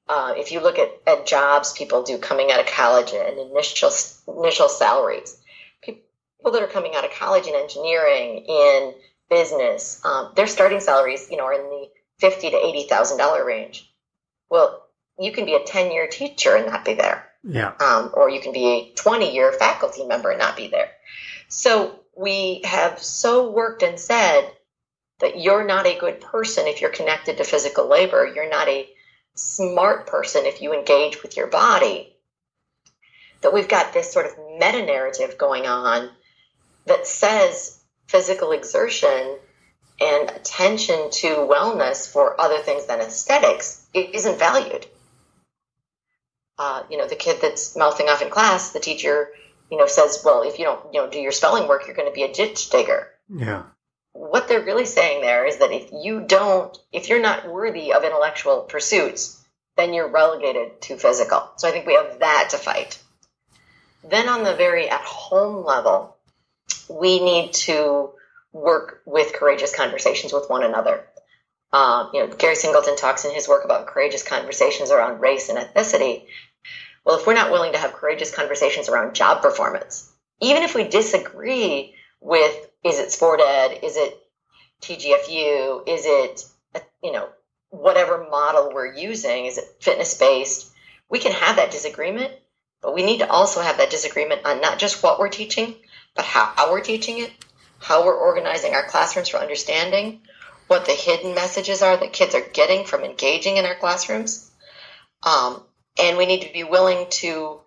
[0.07, 3.91] Uh, if you look at, at jobs people do coming out of college and initial
[4.27, 5.37] initial salaries,
[6.39, 8.93] people that are coming out of college in engineering, in
[9.29, 11.87] business, um, their starting salaries, you know, are in the
[12.19, 13.91] fifty to eighty thousand dollar range.
[14.49, 14.85] Well,
[15.19, 17.73] you can be a ten year teacher and not be there Yeah.
[17.79, 20.91] um, or you can be a 20 year faculty member and not be there.
[21.49, 24.49] So we have so worked and said
[25.19, 28.25] that you're not a good person if you're connected to physical labor.
[28.33, 28.87] You're not a
[29.35, 32.15] smart person if you engage with your body.
[33.41, 36.09] That we've got this sort of meta narrative going on
[36.85, 39.37] that says physical exertion
[40.01, 44.85] and attention to wellness for other things than aesthetics isn't valued
[46.59, 49.29] uh, you know, the kid that's mouthing off in class, the teacher,
[49.71, 52.09] you know, says, well, if you don't, you know, do your spelling work, you're going
[52.09, 53.07] to be a ditch digger.
[53.33, 53.63] Yeah.
[54.11, 58.03] What they're really saying there is that if you don't, if you're not worthy of
[58.03, 59.41] intellectual pursuits,
[59.77, 61.49] then you're relegated to physical.
[61.55, 63.01] So I think we have that to fight.
[64.03, 66.17] Then on the very at home level,
[66.89, 68.11] we need to
[68.51, 71.05] work with courageous conversations with one another.
[71.71, 75.57] Um, you know, Gary Singleton talks in his work about courageous conversations around race and
[75.57, 76.23] ethnicity.
[77.05, 80.83] Well, if we're not willing to have courageous conversations around job performance, even if we
[80.83, 84.19] disagree with is it sport ed, is it
[84.81, 86.45] TGFU, is it
[87.03, 87.29] you know
[87.69, 90.71] whatever model we're using, is it fitness based,
[91.09, 92.31] we can have that disagreement,
[92.81, 95.75] but we need to also have that disagreement on not just what we're teaching,
[96.15, 97.31] but how we're teaching it,
[97.79, 100.21] how we're organizing our classrooms for understanding,
[100.67, 104.51] what the hidden messages are that kids are getting from engaging in our classrooms.
[105.23, 105.63] Um,
[106.01, 107.61] and we need to be willing to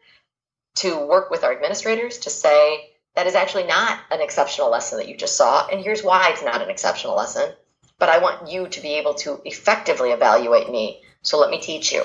[0.74, 5.08] to work with our administrators to say that is actually not an exceptional lesson that
[5.08, 7.52] you just saw, and here's why it's not an exceptional lesson.
[7.98, 11.02] But I want you to be able to effectively evaluate me.
[11.20, 12.04] So let me teach you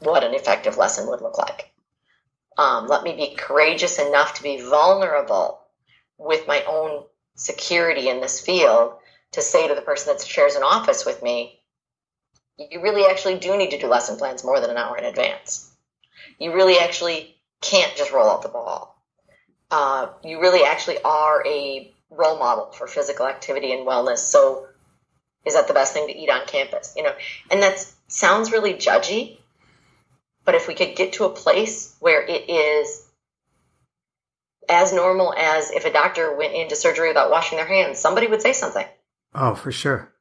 [0.00, 1.70] what an effective lesson would look like.
[2.56, 5.60] Um, let me be courageous enough to be vulnerable
[6.18, 8.94] with my own security in this field
[9.32, 11.60] to say to the person that shares an office with me,
[12.56, 15.72] you really actually do need to do lesson plans more than an hour in advance.
[16.38, 19.02] You really actually can't just roll out the ball.
[19.70, 24.18] Uh, you really actually are a role model for physical activity and wellness.
[24.18, 24.68] So,
[25.44, 26.94] is that the best thing to eat on campus?
[26.96, 27.14] You know,
[27.50, 29.38] and that sounds really judgy,
[30.44, 33.02] but if we could get to a place where it is
[34.68, 38.42] as normal as if a doctor went into surgery without washing their hands, somebody would
[38.42, 38.86] say something
[39.34, 40.12] Oh, for sure.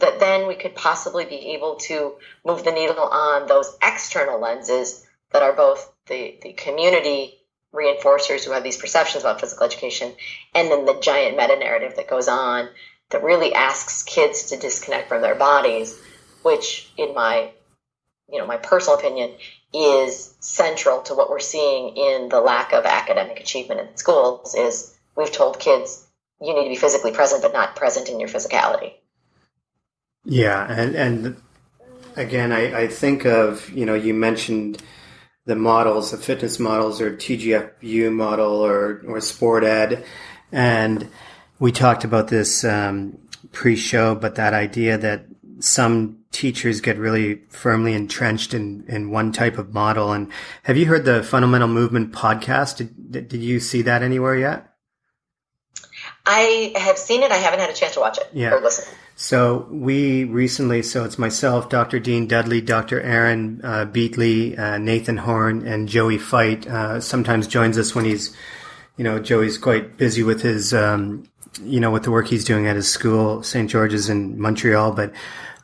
[0.00, 5.04] that then we could possibly be able to move the needle on those external lenses
[5.32, 7.38] that are both the, the community
[7.74, 10.12] reinforcers who have these perceptions about physical education
[10.54, 12.68] and then the giant meta narrative that goes on
[13.10, 15.98] that really asks kids to disconnect from their bodies
[16.42, 17.50] which in my
[18.30, 19.30] you know my personal opinion
[19.74, 24.96] is central to what we're seeing in the lack of academic achievement in schools is
[25.16, 26.06] we've told kids
[26.40, 28.92] you need to be physically present but not present in your physicality.
[30.24, 31.36] Yeah, and and
[32.16, 34.82] again, I, I think of you know you mentioned
[35.44, 40.04] the models, the fitness models, or TGFU model, or or sport ed,
[40.52, 41.08] and
[41.58, 43.18] we talked about this um,
[43.52, 45.26] pre-show, but that idea that
[45.62, 50.12] some teachers get really firmly entrenched in, in one type of model.
[50.12, 50.30] And
[50.64, 52.78] have you heard the Fundamental Movement podcast?
[52.78, 54.68] Did, did you see that anywhere yet?
[56.26, 57.30] I have seen it.
[57.32, 58.54] I haven't had a chance to watch it yeah.
[58.54, 58.92] or listen.
[59.14, 62.00] So we recently, so it's myself, Dr.
[62.00, 63.00] Dean Dudley, Dr.
[63.00, 66.66] Aaron uh, Beighle, uh, Nathan Horn, and Joey Feith.
[66.66, 68.34] Uh, sometimes joins us when he's,
[68.96, 71.24] you know, Joey's quite busy with his, um,
[71.62, 73.70] you know, with the work he's doing at his school, St.
[73.70, 74.92] George's in Montreal.
[74.92, 75.12] But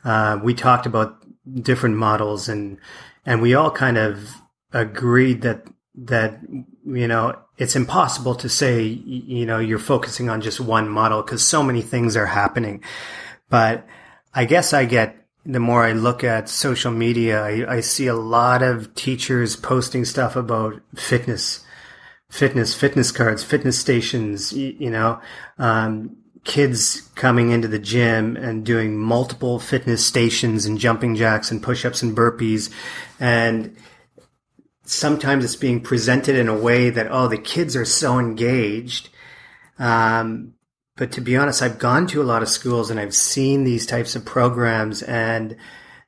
[0.03, 1.23] uh, we talked about
[1.61, 2.77] different models, and
[3.25, 4.35] and we all kind of
[4.73, 6.39] agreed that that
[6.85, 11.45] you know it's impossible to say you know you're focusing on just one model because
[11.45, 12.83] so many things are happening.
[13.49, 13.87] But
[14.33, 18.15] i guess i get the more i look at social media I, I see a
[18.15, 21.63] lot of teachers posting stuff about fitness
[22.29, 25.19] fitness fitness cards fitness stations you, you know
[25.57, 26.17] um,
[26.49, 32.01] kids coming into the gym and doing multiple fitness stations and jumping jacks and push-ups
[32.01, 32.69] and burpees
[33.19, 33.75] and
[34.89, 39.09] sometimes it's being presented in a way that, oh, the kids are so engaged.
[39.77, 40.55] Um,
[40.97, 43.85] but to be honest, I've gone to a lot of schools and I've seen these
[43.85, 45.55] types of programs and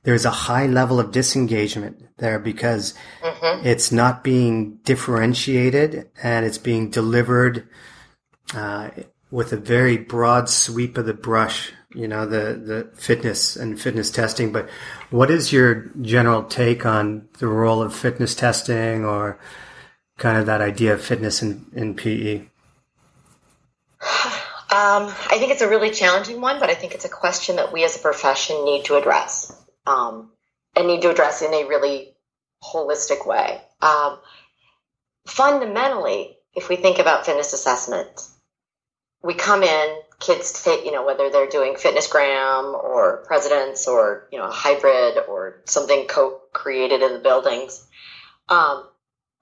[0.04, 3.66] there's a high level of disengagement there because mm-hmm.
[3.66, 7.70] it's not being differentiated and it's being delivered
[8.56, 8.90] uh,
[9.32, 14.12] with a very broad sweep of the brush you know the the fitness and fitness
[14.12, 14.52] testing.
[14.52, 14.70] But
[15.10, 19.40] what is your general take on the role of fitness testing or
[20.18, 22.48] kind of that idea of fitness in, in pe um,
[24.70, 27.84] i think it's a really challenging one but i think it's a question that we
[27.84, 29.52] as a profession need to address
[29.88, 30.30] um,
[30.76, 32.14] and need to address in a really
[32.64, 33.62] holistic way.
[33.82, 34.20] Um,
[35.26, 38.22] fundamentally if we think about fitness assessment
[39.24, 44.38] we come in kids take, you know, whether they're doing FitnessGram or Presidents or, you
[44.38, 47.86] know, a hybrid or something co-created in the buildings.
[48.48, 48.88] Um,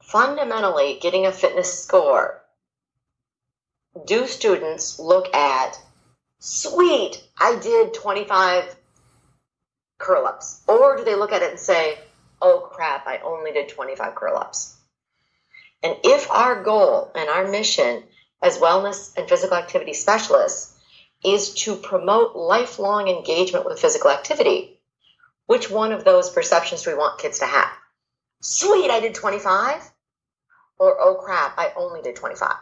[0.01, 2.41] fundamentally, getting a fitness score,
[4.07, 5.77] do students look at,
[6.39, 8.75] sweet, I did 25
[9.97, 10.63] curl ups?
[10.67, 11.97] Or do they look at it and say,
[12.41, 14.77] oh crap, I only did 25 curl ups?
[15.83, 18.03] And if our goal and our mission
[18.41, 20.77] as wellness and physical activity specialists
[21.23, 24.79] is to promote lifelong engagement with physical activity.
[25.47, 27.71] Which one of those perceptions do we want kids to have?
[28.41, 29.81] Sweet, I did 25.
[30.77, 32.55] Or, oh crap, I only did 25.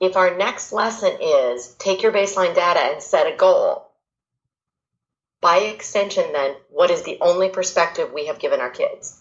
[0.00, 3.90] If our next lesson is take your baseline data and set a goal,
[5.40, 9.20] by extension, then, what is the only perspective we have given our kids?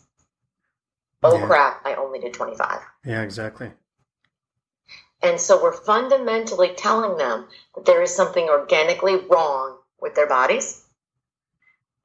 [1.21, 1.45] Oh yeah.
[1.47, 2.79] crap, I only did 25.
[3.05, 3.71] Yeah, exactly.
[5.23, 10.83] And so we're fundamentally telling them that there is something organically wrong with their bodies.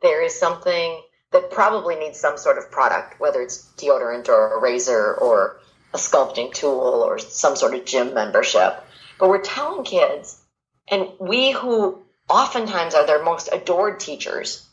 [0.00, 1.02] There is something
[1.33, 5.59] that probably needs some sort of product, whether it's deodorant or a razor or
[5.92, 8.85] a sculpting tool or some sort of gym membership.
[9.18, 10.40] But we're telling kids,
[10.87, 14.64] and we who oftentimes are their most adored teachers,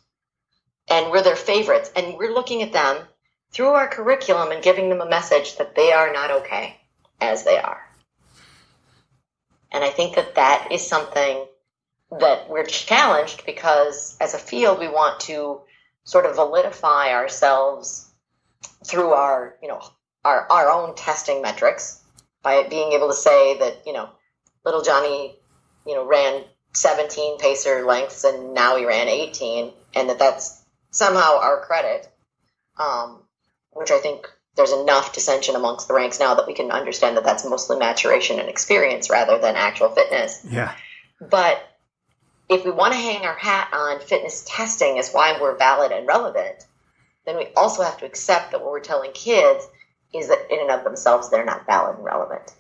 [0.88, 2.97] and we're their favorites, and we're looking at them
[3.51, 6.79] through our curriculum and giving them a message that they are not okay
[7.19, 7.81] as they are.
[9.71, 11.45] And I think that that is something
[12.19, 15.62] that we're challenged because as a field, we want to
[16.04, 18.10] sort of validify ourselves
[18.86, 19.82] through our, you know,
[20.23, 22.01] our, our own testing metrics
[22.43, 24.10] by being able to say that, you know,
[24.63, 25.36] little Johnny,
[25.86, 31.39] you know, ran 17 pacer lengths and now he ran 18 and that that's somehow
[31.39, 32.10] our credit.
[32.78, 33.21] Um,
[33.75, 37.24] which I think there's enough dissension amongst the ranks now that we can understand that
[37.24, 40.46] that's mostly maturation and experience rather than actual fitness.
[40.50, 40.74] Yeah.
[41.20, 41.62] But
[42.50, 46.08] if we want to hang our hat on fitness testing as why we're valid and
[46.08, 46.65] relevant,
[47.26, 49.68] then we also have to accept that what we're telling kids
[50.13, 52.54] is that in and of themselves they're not valid and relevant.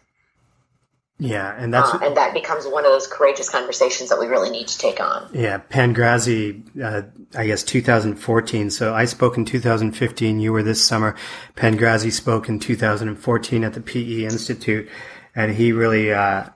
[1.17, 4.49] Yeah, and that's uh, and that becomes one of those courageous conversations that we really
[4.49, 5.29] need to take on.
[5.33, 7.03] Yeah, Pangrazi, uh,
[7.33, 8.69] I guess 2014.
[8.69, 10.41] So I spoke in 2015.
[10.41, 11.15] You were this summer.
[11.55, 14.89] Pangrazi spoke in 2014 at the PE Institute,
[15.33, 16.49] and he really uh,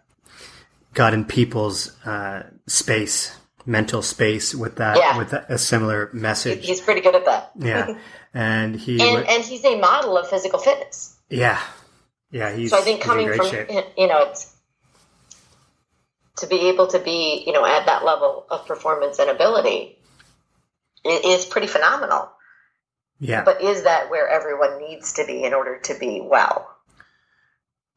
[0.93, 5.17] got in people's uh, space, mental space, with that yeah.
[5.17, 6.65] with a similar message.
[6.65, 7.51] He's pretty good at that.
[7.55, 7.97] yeah,
[8.33, 11.15] and he and, and he's a model of physical fitness.
[11.29, 11.61] Yeah,
[12.31, 12.71] yeah, he's.
[12.71, 13.69] So I think coming from shape.
[13.97, 14.55] you know it's
[16.37, 19.97] to be able to be you know at that level of performance and ability
[21.05, 22.29] is pretty phenomenal.
[23.19, 23.43] Yeah.
[23.43, 26.69] But is that where everyone needs to be in order to be well?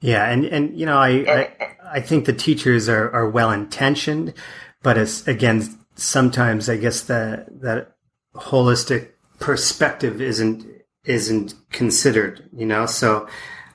[0.00, 3.52] Yeah, and and you know I and, I, I think the teachers are are well
[3.52, 4.34] intentioned,
[4.82, 7.92] but as again sometimes I guess that that
[8.34, 10.66] holistic perspective isn't
[11.04, 12.86] isn't considered, you know.
[12.86, 13.28] So,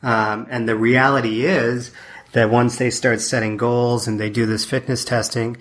[0.03, 1.91] um, and the reality is
[2.33, 5.57] that once they start setting goals and they do this fitness testing,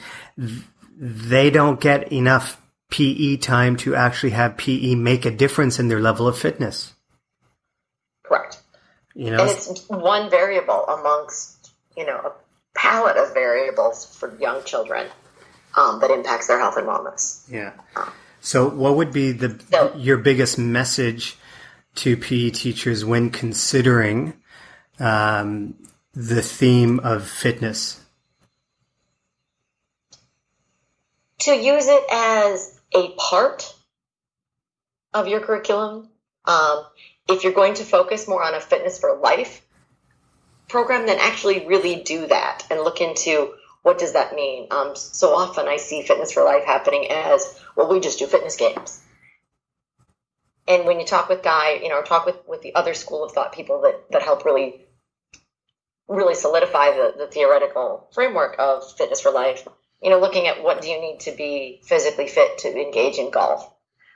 [0.99, 2.61] they don't get enough
[2.91, 6.95] PE time to actually have PE make a difference in their level of fitness.
[8.25, 8.61] Correct.
[9.15, 12.33] You know, and it's one variable amongst you know a
[12.77, 15.07] palette of variables for young children
[15.77, 17.51] um, that impacts their health and wellness.
[17.51, 17.73] Yeah.
[18.41, 21.37] So, what would be the so, your biggest message
[21.97, 24.35] to PE teachers when considering
[24.99, 25.75] um,
[26.15, 28.01] the theme of fitness?
[31.41, 33.75] To use it as a part
[35.13, 36.09] of your curriculum.
[36.45, 36.85] Um,
[37.29, 39.63] if you're going to focus more on a fitness for life
[40.69, 44.67] program, then actually really do that and look into what does that mean.
[44.71, 47.89] Um, so often I see fitness for life happening as well.
[47.89, 49.01] We just do fitness games.
[50.69, 53.33] And when you talk with Guy, you know, talk with, with the other school of
[53.33, 54.85] thought people that, that help really,
[56.09, 59.67] really solidify the, the theoretical framework of fitness for life,
[60.03, 63.31] you know, looking at what do you need to be physically fit to engage in
[63.31, 63.71] golf?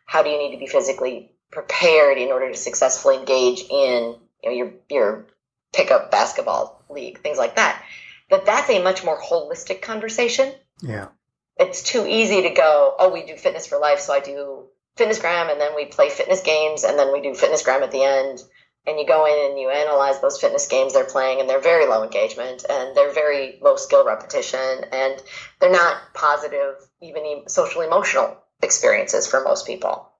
[0.06, 4.50] How do you need to be physically prepared in order to successfully engage in you
[4.50, 5.26] know, your your
[5.72, 7.82] pickup basketball league, things like that.
[8.28, 10.52] But that's a much more holistic conversation.
[10.80, 11.08] Yeah.
[11.56, 14.64] It's too easy to go, oh, we do fitness for life, so I do
[14.96, 18.42] fitnessgram and then we play fitness games and then we do fitnessgram at the end.
[18.86, 21.86] And you go in and you analyze those fitness games they're playing and they're very
[21.86, 25.22] low engagement and they're very low skill repetition and
[25.60, 30.10] they're not positive, even social emotional experiences for most people.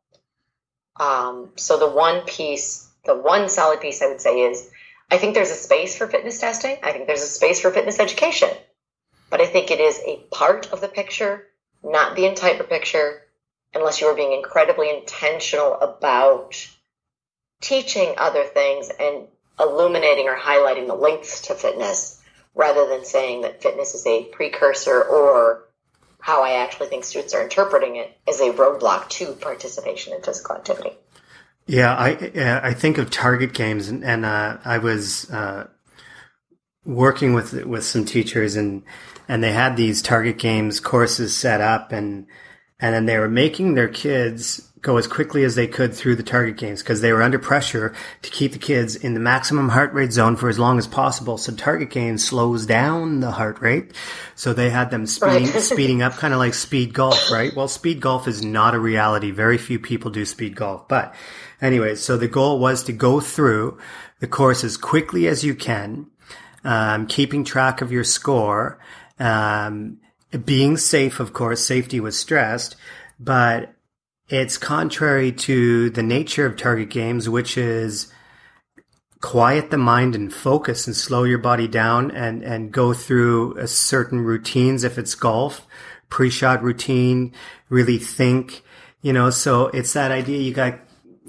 [0.99, 4.71] Um, so the one piece, the one solid piece I would say is
[5.11, 6.77] I think there's a space for fitness testing.
[6.83, 8.51] I think there's a space for fitness education.
[9.31, 11.47] But I think it is a part of the picture,
[11.83, 13.23] not the entire picture,
[13.75, 16.55] unless you are being incredibly intentional about
[17.61, 19.27] teaching other things and
[19.59, 22.21] illuminating or highlighting the links to fitness
[22.55, 25.65] rather than saying that fitness is a precursor or
[26.21, 30.57] how I actually think students are interpreting it as a roadblock to participation in physical
[30.57, 30.91] activity.
[31.67, 35.69] Yeah, I I think of target games, and, and uh, I was uh,
[36.85, 38.83] working with with some teachers, and
[39.29, 42.27] and they had these target games courses set up, and
[42.81, 46.23] and then they were making their kids go as quickly as they could through the
[46.23, 49.93] target games because they were under pressure to keep the kids in the maximum heart
[49.93, 51.37] rate zone for as long as possible.
[51.37, 53.93] So target games slows down the heart rate.
[54.35, 55.61] So they had them speeding, right.
[55.63, 57.55] speeding up kind of like speed golf, right?
[57.55, 59.31] Well, speed golf is not a reality.
[59.31, 61.15] Very few people do speed golf, but
[61.61, 63.79] anyway, so the goal was to go through
[64.21, 66.07] the course as quickly as you can,
[66.65, 68.79] um, keeping track of your score,
[69.19, 69.99] um,
[70.45, 72.77] being safe, of course, safety was stressed,
[73.19, 73.75] but
[74.29, 78.13] it's contrary to the nature of target games, which is
[79.21, 83.67] quiet the mind and focus and slow your body down and, and go through a
[83.67, 84.85] certain routines.
[84.85, 85.67] If it's golf,
[86.09, 87.33] pre-shot routine,
[87.69, 88.63] really think,
[89.03, 90.79] you know, so it's that idea you got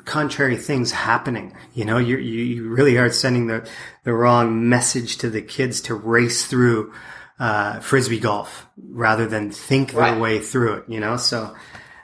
[0.06, 1.56] contrary things happening.
[1.74, 3.68] You know, you you really are sending the,
[4.04, 6.94] the wrong message to the kids to race through,
[7.42, 10.22] uh, frisbee golf rather than think their right.
[10.22, 11.18] way through it, you know?
[11.18, 11.56] So,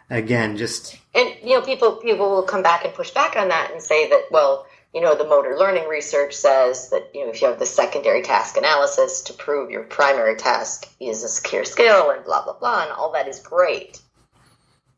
[0.09, 3.71] again, just and you know, people people will come back and push back on that
[3.71, 4.65] and say that well,
[4.95, 8.23] you know, the motor learning research says that you know if you have the secondary
[8.23, 12.81] task analysis to prove your primary task is a secure skill and blah blah blah,
[12.81, 14.01] and all that is great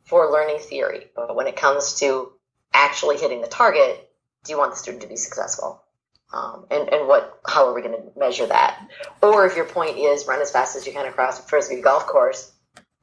[0.06, 2.32] for learning theory, but when it comes to
[2.74, 4.10] actually hitting the target,
[4.46, 5.84] do you want the student to be successful?
[6.32, 8.88] Um, and, and what how are we going to measure that?
[9.22, 12.06] Or if your point is run as fast as you can across a frisbee golf
[12.06, 12.52] course,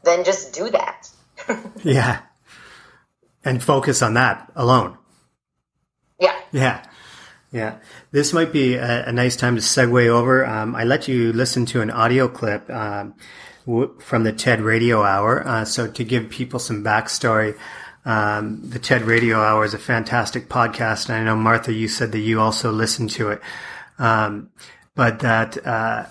[0.04, 1.10] then just do that
[1.82, 2.22] yeah.
[3.44, 4.98] And focus on that alone.
[6.18, 6.36] Yeah.
[6.52, 6.84] Yeah.
[7.52, 7.78] Yeah.
[8.10, 10.44] This might be a, a nice time to segue over.
[10.44, 13.14] Um, I let you listen to an audio clip um,
[13.66, 15.46] w- from the TED Radio Hour.
[15.46, 17.56] Uh, so to give people some backstory,
[18.06, 21.08] um, the TED Radio Hour is a fantastic podcast.
[21.08, 23.40] And I know, Martha, you said that you also listen to it.
[23.98, 24.50] Um,
[24.94, 26.06] but that, uh,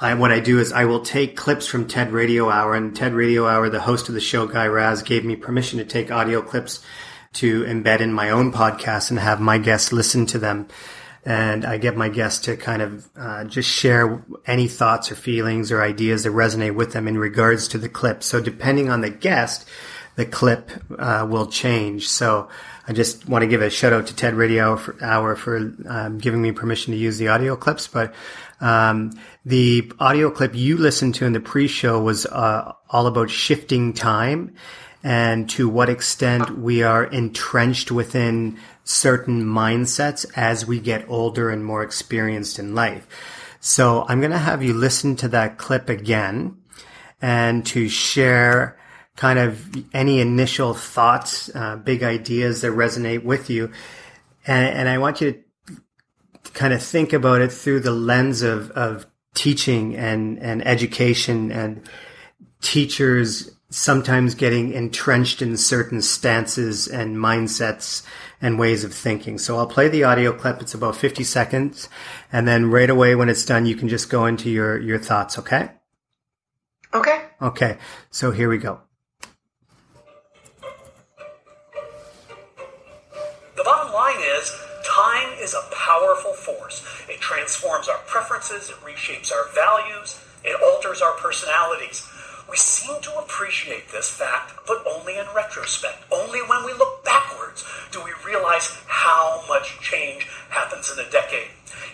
[0.00, 3.12] I, what I do is I will take clips from TED Radio Hour and TED
[3.12, 6.40] Radio Hour, the host of the show, Guy Raz, gave me permission to take audio
[6.40, 6.80] clips
[7.34, 10.68] to embed in my own podcast and have my guests listen to them.
[11.26, 15.70] And I get my guests to kind of uh, just share any thoughts or feelings
[15.70, 18.22] or ideas that resonate with them in regards to the clip.
[18.22, 19.68] So depending on the guest,
[20.20, 22.06] the clip uh, will change.
[22.06, 22.50] So
[22.86, 26.42] I just want to give a shout out to TED Radio Hour for, um, giving
[26.42, 27.88] me permission to use the audio clips.
[27.88, 28.12] But
[28.60, 29.12] um,
[29.46, 34.54] the audio clip you listened to in the pre-show was uh, all about shifting time
[35.02, 41.64] and to what extent we are entrenched within certain mindsets as we get older and
[41.64, 43.06] more experienced in life.
[43.58, 46.58] So I'm going to have you listen to that clip again
[47.22, 48.76] and to share
[49.20, 53.70] kind of any initial thoughts, uh, big ideas that resonate with you.
[54.46, 55.32] And, and I want you
[56.42, 59.04] to kind of think about it through the lens of, of
[59.34, 61.86] teaching and, and education and
[62.62, 68.02] teachers sometimes getting entrenched in certain stances and mindsets
[68.40, 69.36] and ways of thinking.
[69.36, 70.62] So I'll play the audio clip.
[70.62, 71.90] It's about 50 seconds.
[72.32, 75.38] And then right away when it's done, you can just go into your, your thoughts.
[75.38, 75.72] Okay.
[76.94, 77.26] Okay.
[77.42, 77.76] Okay.
[78.10, 78.80] So here we go.
[87.30, 92.04] Transforms our preferences, it reshapes our values, it alters our personalities.
[92.50, 96.02] We seem to appreciate this fact, but only in retrospect.
[96.10, 101.46] Only when we look backwards do we realize how much change happens in a decade.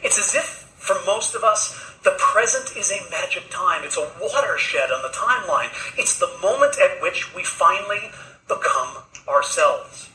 [0.02, 3.84] It's as if, for most of us, the present is a magic time.
[3.84, 5.68] It's a watershed on the timeline.
[5.98, 8.10] It's the moment at which we finally
[8.48, 10.08] become ourselves.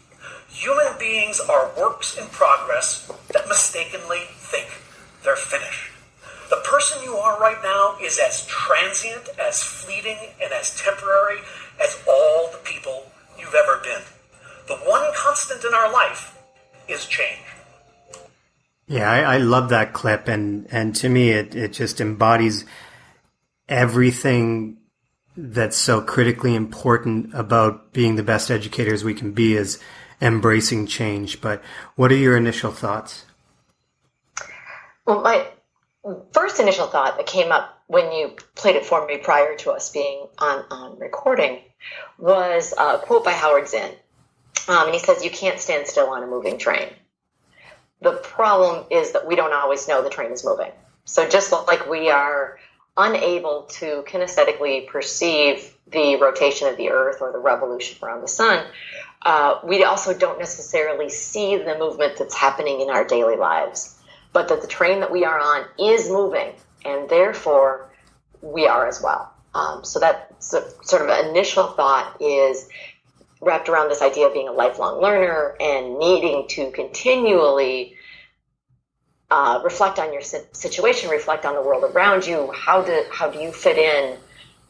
[0.49, 4.67] Human beings are works in progress that mistakenly think
[5.23, 5.91] they're finished.
[6.49, 11.39] The person you are right now is as transient, as fleeting, and as temporary
[11.81, 13.05] as all the people
[13.39, 14.01] you've ever been.
[14.67, 16.37] The one constant in our life
[16.87, 17.39] is change.
[18.87, 22.65] Yeah, I, I love that clip, and and to me, it it just embodies
[23.69, 24.77] everything
[25.37, 29.79] that's so critically important about being the best educators we can be is
[30.21, 31.39] embracing change.
[31.39, 31.63] But
[31.95, 33.25] what are your initial thoughts?
[35.05, 35.47] Well, my
[36.31, 39.91] first initial thought that came up when you played it for me prior to us
[39.91, 41.59] being on, on recording
[42.17, 43.91] was a quote by Howard Zinn.
[44.67, 46.89] Um, and he says, You can't stand still on a moving train.
[48.01, 50.71] The problem is that we don't always know the train is moving.
[51.05, 52.57] So just like we are
[52.97, 58.65] unable to kinesthetically perceive the rotation of the earth or the revolution around the sun,
[59.23, 64.00] uh, we also don't necessarily see the movement that's happening in our daily lives
[64.33, 66.53] but that the train that we are on is moving,
[66.85, 67.89] and therefore
[68.41, 69.33] we are as well.
[69.53, 72.69] Um, so that sort of initial thought is
[73.41, 77.95] wrapped around this idea of being a lifelong learner and needing to continually
[79.29, 82.51] uh, reflect on your situation, reflect on the world around you.
[82.53, 84.17] How do how do you fit in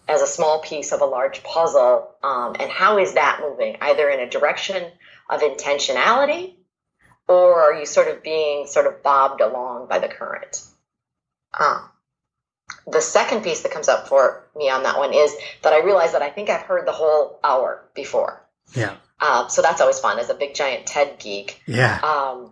[0.07, 3.77] as a small piece of a large puzzle, um, and how is that moving?
[3.81, 4.83] Either in a direction
[5.29, 6.55] of intentionality
[7.27, 10.61] or are you sort of being sort of bobbed along by the current?
[11.59, 11.89] Um,
[12.87, 16.13] the second piece that comes up for me on that one is that I realize
[16.13, 18.45] that I think I've heard the whole hour before.
[18.73, 18.95] Yeah.
[19.19, 21.61] Uh, so that's always fun as a big giant TED geek.
[21.67, 21.99] Yeah.
[22.01, 22.51] Um,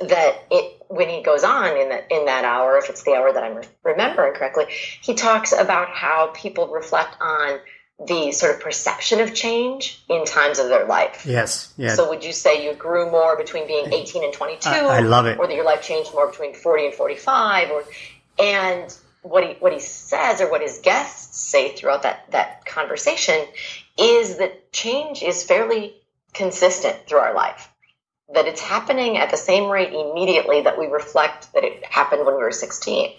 [0.00, 3.32] that it when he goes on in that in that hour, if it's the hour
[3.32, 7.60] that I'm re- remembering correctly, he talks about how people reflect on
[8.06, 11.26] the sort of perception of change in times of their life.
[11.26, 11.72] Yes.
[11.76, 11.94] Yeah.
[11.94, 14.68] So would you say you grew more between being 18 and 22?
[14.68, 15.38] I, I love it.
[15.38, 17.70] Or that your life changed more between 40 and 45?
[17.70, 17.84] Or
[18.38, 23.44] and what he what he says or what his guests say throughout that that conversation
[23.98, 25.94] is that change is fairly
[26.32, 27.68] consistent through our life.
[28.32, 32.36] That it's happening at the same rate immediately that we reflect that it happened when
[32.36, 33.12] we were 16.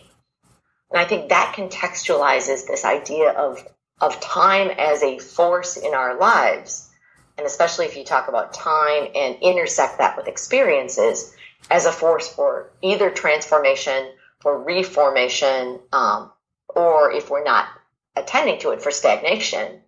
[0.89, 3.65] And I think that contextualizes this idea of
[4.01, 6.89] of time as a force in our lives,
[7.37, 11.33] and especially if you talk about time and intersect that with experiences
[11.69, 16.31] as a force for either transformation, for reformation, um,
[16.67, 17.67] or if we're not
[18.15, 19.81] attending to it for stagnation.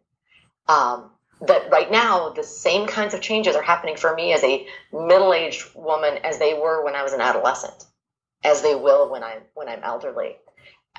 [0.67, 1.09] Um,
[1.41, 5.75] that right now the same kinds of changes are happening for me as a middle-aged
[5.75, 7.85] woman as they were when I was an adolescent,
[8.43, 10.37] as they will when I'm when I'm elderly.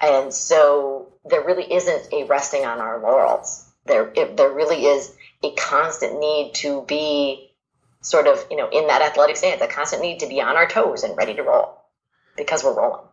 [0.01, 3.71] And so there really isn't a resting on our laurels.
[3.87, 7.53] There, it, there really is a constant need to be
[8.01, 10.69] sort of, you know, in that athletic stance, a constant need to be on our
[10.69, 11.79] toes and ready to roll
[12.37, 13.07] because we're rolling.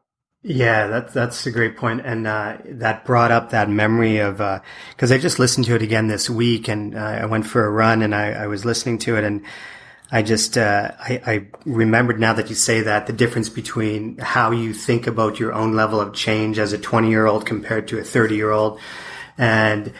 [0.43, 5.11] Yeah, that's that's a great point, and uh, that brought up that memory of because
[5.11, 7.69] uh, I just listened to it again this week, and uh, I went for a
[7.69, 9.45] run, and I, I was listening to it, and
[10.12, 14.51] I just uh, I, I, remembered now that you say that the difference between how
[14.51, 17.99] you think about your own level of change as a 20 year old compared to
[17.99, 18.80] a 30 year old,
[19.38, 19.93] and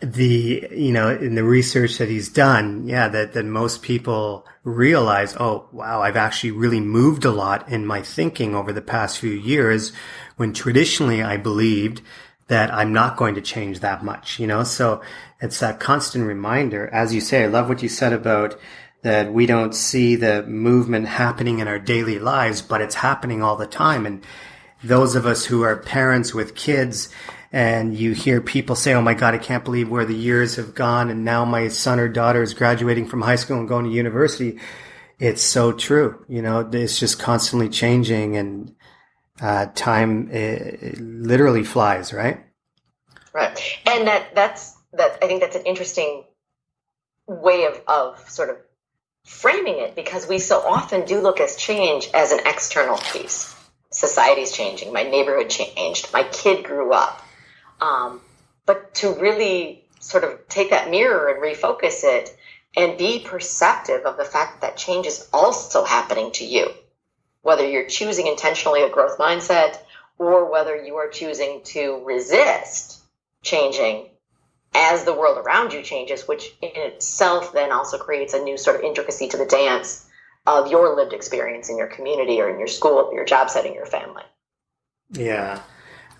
[0.00, 5.34] the you know in the research that he's done, yeah, that that most people realize,
[5.40, 9.32] oh wow, I've actually really moved a lot in my thinking over the past few
[9.32, 9.92] years,
[10.36, 12.02] when traditionally I believed
[12.48, 14.64] that I'm not going to change that much, you know?
[14.64, 15.00] So
[15.40, 16.88] it's that constant reminder.
[16.88, 18.58] As you say, I love what you said about
[19.04, 23.54] that we don't see the movement happening in our daily lives, but it's happening all
[23.54, 24.06] the time.
[24.06, 24.24] And
[24.82, 27.10] those of us who are parents with kids
[27.52, 30.74] and you hear people say, Oh my God, I can't believe where the years have
[30.74, 31.10] gone.
[31.10, 34.58] And now my son or daughter is graduating from high school and going to university.
[35.18, 36.24] It's so true.
[36.26, 38.74] You know, it's just constantly changing and
[39.38, 42.42] uh, time it, it literally flies, right?
[43.34, 43.60] Right.
[43.84, 46.24] And that, that's, that, I think that's an interesting
[47.26, 48.56] way of, of sort of
[49.24, 53.54] framing it because we so often do look at change as an external piece.
[53.90, 54.92] Society's changing.
[54.92, 56.12] My neighborhood changed.
[56.12, 57.22] My kid grew up.
[57.80, 58.20] Um,
[58.66, 62.36] but to really sort of take that mirror and refocus it
[62.76, 66.70] and be perceptive of the fact that change is also happening to you,
[67.42, 69.78] whether you're choosing intentionally a growth mindset
[70.18, 73.00] or whether you are choosing to resist
[73.42, 74.08] changing
[74.74, 78.76] as the world around you changes, which in itself then also creates a new sort
[78.76, 80.06] of intricacy to the dance
[80.46, 83.86] of your lived experience in your community or in your school, your job setting, your
[83.86, 84.22] family.
[85.10, 85.60] Yeah.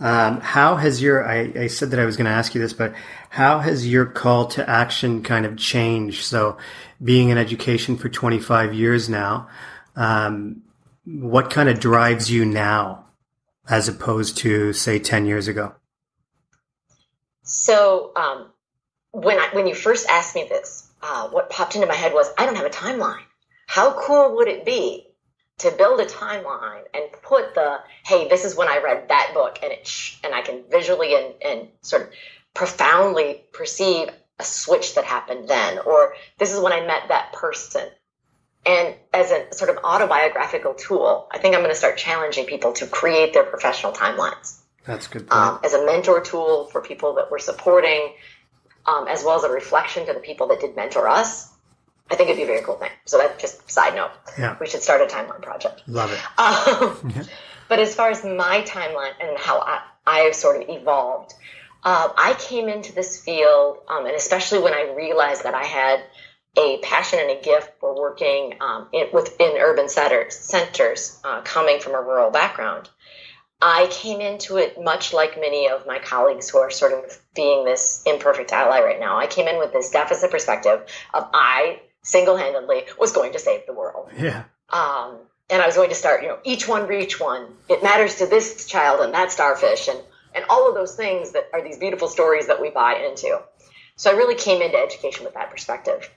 [0.00, 2.72] Um, how has your, I, I said that I was going to ask you this,
[2.72, 2.94] but
[3.30, 6.24] how has your call to action kind of changed?
[6.24, 6.56] So
[7.02, 9.48] being in education for 25 years now,
[9.94, 10.62] um,
[11.04, 13.06] what kind of drives you now
[13.68, 15.74] as opposed to say 10 years ago?
[17.44, 18.46] So um,
[19.12, 22.28] when I, when you first asked me this, uh, what popped into my head was
[22.36, 23.22] I don't have a timeline.
[23.66, 25.06] How cool would it be
[25.58, 29.58] to build a timeline and put the hey, this is when I read that book,
[29.62, 32.08] and it sh- and I can visually and, and sort of
[32.54, 37.88] profoundly perceive a switch that happened then, or this is when I met that person.
[38.66, 42.72] And as a sort of autobiographical tool, I think I'm going to start challenging people
[42.74, 44.58] to create their professional timelines.
[44.86, 45.26] That's good.
[45.30, 48.12] Um, as a mentor tool for people that we're supporting,
[48.86, 51.50] um, as well as a reflection to the people that did mentor us.
[52.10, 52.90] I think it'd be a very cool thing.
[53.06, 54.10] So that's just side note.
[54.38, 54.56] Yeah.
[54.60, 55.82] We should start a timeline project.
[55.86, 56.18] Love it.
[56.38, 57.22] Um, yeah.
[57.68, 61.32] But as far as my timeline and how I, I've sort of evolved,
[61.82, 66.02] uh, I came into this field, um, and especially when I realized that I had
[66.56, 71.80] a passion and a gift for working um, in, within urban centers, centers uh, coming
[71.80, 72.90] from a rural background.
[73.66, 77.64] I came into it much like many of my colleagues who are sort of being
[77.64, 79.16] this imperfect ally right now.
[79.18, 80.84] I came in with this deficit perspective
[81.14, 84.10] of I single handedly was going to save the world.
[84.18, 84.44] Yeah.
[84.68, 85.16] Um,
[85.48, 87.54] and I was going to start, you know, each one reach one.
[87.70, 89.98] It matters to this child and that starfish and,
[90.34, 93.40] and all of those things that are these beautiful stories that we buy into.
[93.96, 96.10] So I really came into education with that perspective.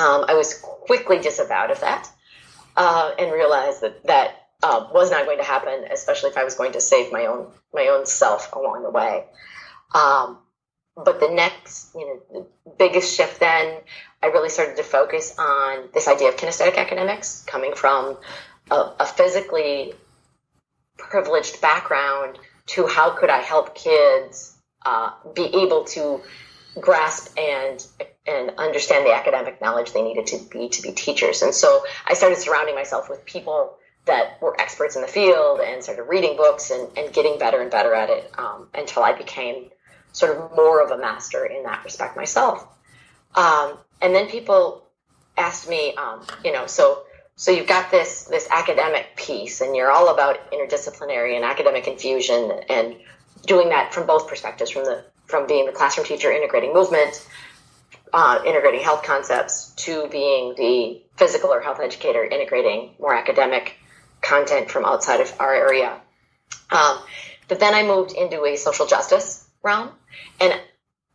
[0.00, 2.10] Um, I was quickly disavowed of that
[2.76, 6.54] uh, and realized that that uh, was not going to happen, especially if I was
[6.54, 9.24] going to save my own my own self along the way.
[9.94, 10.38] Um,
[10.96, 12.46] but the next, you know,
[12.78, 13.78] biggest shift then,
[14.22, 18.18] I really started to focus on this idea of kinesthetic academics, coming from
[18.70, 19.94] a, a physically
[20.98, 26.20] privileged background to how could I help kids uh, be able to
[26.80, 27.84] grasp and
[28.26, 31.42] and understand the academic knowledge they needed to be to be teachers.
[31.42, 35.82] And so I started surrounding myself with people that were experts in the field and
[35.82, 39.70] started reading books and, and getting better and better at it um, until I became
[40.12, 42.66] sort of more of a master in that respect myself.
[43.34, 44.84] Um, and then people
[45.38, 47.04] asked me, um, you know, so
[47.36, 52.52] so you've got this this academic piece, and you're all about interdisciplinary and academic infusion,
[52.68, 52.96] and
[53.46, 57.26] doing that from both perspectives, from the from being the classroom teacher integrating movement,
[58.12, 63.76] uh, integrating health concepts, to being the physical or health educator integrating more academic
[64.22, 66.00] content from outside of our area.
[66.70, 66.98] Um,
[67.48, 69.90] but then I moved into a social justice realm,
[70.40, 70.58] and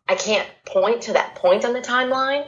[0.07, 2.47] I can't point to that point on the timeline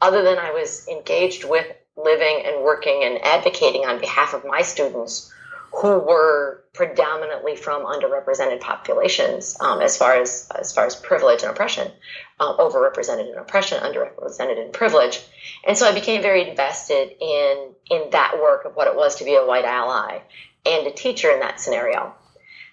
[0.00, 4.62] other than I was engaged with living and working and advocating on behalf of my
[4.62, 5.32] students
[5.72, 11.50] who were predominantly from underrepresented populations um, as far as as far as privilege and
[11.50, 11.90] oppression,
[12.38, 15.20] um, overrepresented in oppression, underrepresented in privilege,
[15.66, 19.24] and so I became very invested in in that work of what it was to
[19.24, 20.20] be a white ally
[20.66, 22.14] and a teacher in that scenario.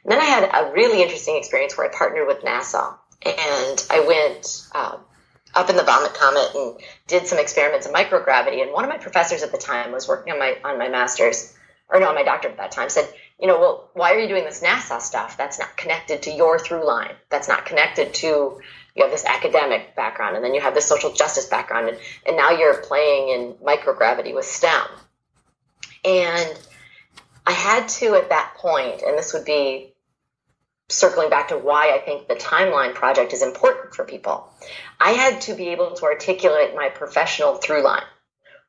[0.03, 4.01] And then I had a really interesting experience where I partnered with NASA and I
[4.05, 4.97] went uh,
[5.55, 8.61] up in the Vomit Comet and did some experiments in microgravity.
[8.61, 11.53] And one of my professors at the time was working on my on my master's
[11.93, 13.07] or no, my doctorate at that time said,
[13.43, 15.35] you know, well, why are you doing this NASA stuff?
[15.35, 17.11] That's not connected to your through line.
[17.29, 18.61] That's not connected to
[18.95, 22.37] you have this academic background and then you have this social justice background and, and
[22.37, 24.85] now you're playing in microgravity with STEM.
[26.05, 26.57] And
[27.45, 29.93] I had to at that point, and this would be
[30.87, 34.53] circling back to why I think the timeline project is important for people,
[35.01, 38.05] I had to be able to articulate my professional through line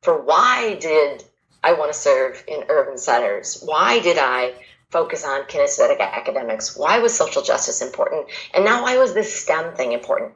[0.02, 1.22] for why did
[1.64, 3.62] I want to serve in urban centers?
[3.64, 4.52] Why did I
[4.90, 6.76] focus on kinesthetic academics?
[6.76, 8.26] Why was social justice important?
[8.52, 10.34] And now why was this STEM thing important?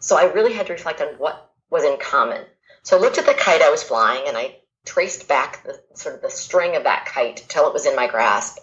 [0.00, 2.42] So I really had to reflect on what was in common.
[2.84, 4.56] So I looked at the kite I was flying and I
[4.86, 8.08] traced back the sort of the string of that kite till it was in my
[8.08, 8.58] grasp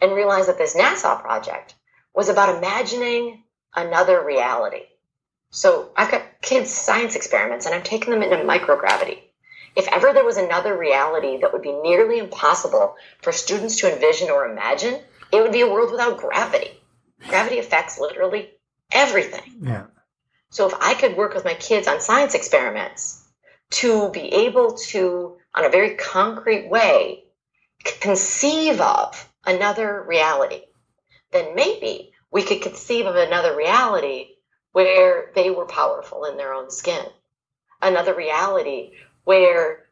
[0.00, 1.76] and realized that this NASA project
[2.12, 3.44] was about imagining
[3.74, 4.82] another reality.
[5.50, 9.20] So I've got kids' science experiments and I'm taking them into microgravity.
[9.74, 14.30] If ever there was another reality that would be nearly impossible for students to envision
[14.30, 15.00] or imagine,
[15.32, 16.70] it would be a world without gravity.
[17.28, 18.50] Gravity affects literally
[18.90, 19.58] everything.
[19.62, 19.84] Yeah.
[20.50, 23.22] So if I could work with my kids on science experiments
[23.70, 27.24] to be able to, on a very concrete way,
[28.00, 30.62] conceive of another reality,
[31.30, 34.28] then maybe we could conceive of another reality
[34.72, 37.04] where they were powerful in their own skin.
[37.80, 38.92] Another reality
[39.24, 39.84] where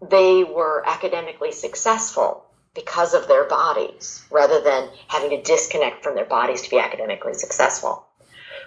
[0.00, 6.24] they were academically successful because of their bodies rather than having to disconnect from their
[6.24, 8.06] bodies to be academically successful.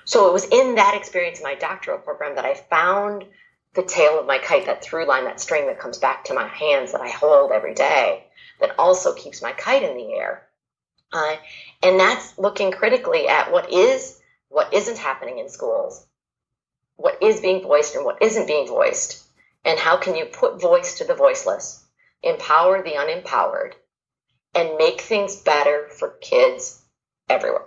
[0.05, 3.25] So it was in that experience in my doctoral program that I found
[3.73, 6.47] the tail of my kite, that through line, that string that comes back to my
[6.47, 8.23] hands that I hold every day,
[8.61, 10.43] that also keeps my kite in the air.
[11.11, 11.35] Uh,
[11.83, 16.05] and that's looking critically at what is, what isn't happening in schools,
[16.95, 19.24] what is being voiced and what isn't being voiced,
[19.65, 21.83] and how can you put voice to the voiceless,
[22.21, 23.73] empower the unempowered,
[24.53, 26.81] and make things better for kids
[27.27, 27.65] everywhere.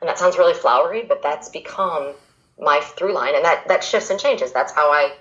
[0.00, 2.14] And that sounds really flowery, but that's become
[2.58, 3.36] my through line.
[3.36, 4.52] And that, that shifts and changes.
[4.52, 5.12] That's how I,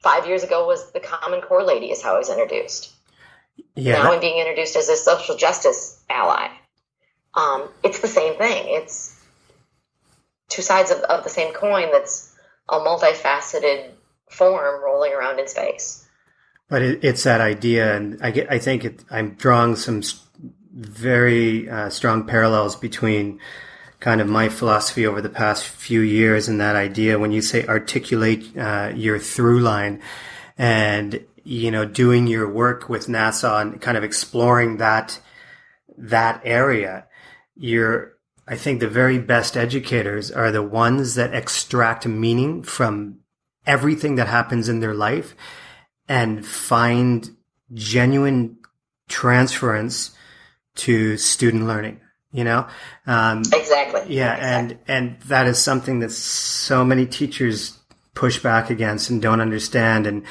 [0.00, 2.92] five years ago, was the Common Core lady, is how I was introduced.
[3.74, 4.02] Yeah.
[4.02, 6.48] Now I'm being introduced as a social justice ally.
[7.34, 8.64] Um, it's the same thing.
[8.66, 9.14] It's
[10.48, 12.34] two sides of, of the same coin that's
[12.68, 13.90] a multifaceted
[14.30, 16.06] form rolling around in space.
[16.68, 18.50] But it, it's that idea, and I get.
[18.50, 20.02] I think it, I'm drawing some
[20.72, 23.40] very uh, strong parallels between
[24.00, 27.66] kind of my philosophy over the past few years and that idea when you say
[27.66, 30.00] articulate uh, your through line
[30.56, 35.20] and you know doing your work with NASA and kind of exploring that
[35.96, 37.06] that area
[37.56, 38.16] you're
[38.46, 43.18] I think the very best educators are the ones that extract meaning from
[43.68, 45.36] everything that happens in their life
[46.08, 47.30] and find
[47.72, 48.56] genuine
[49.08, 50.10] transference
[50.74, 52.00] to student learning
[52.32, 52.66] you know?
[53.06, 54.14] Um, exactly.
[54.14, 54.78] yeah exactly.
[54.88, 57.78] and and that is something that so many teachers
[58.14, 60.24] push back against and don't understand and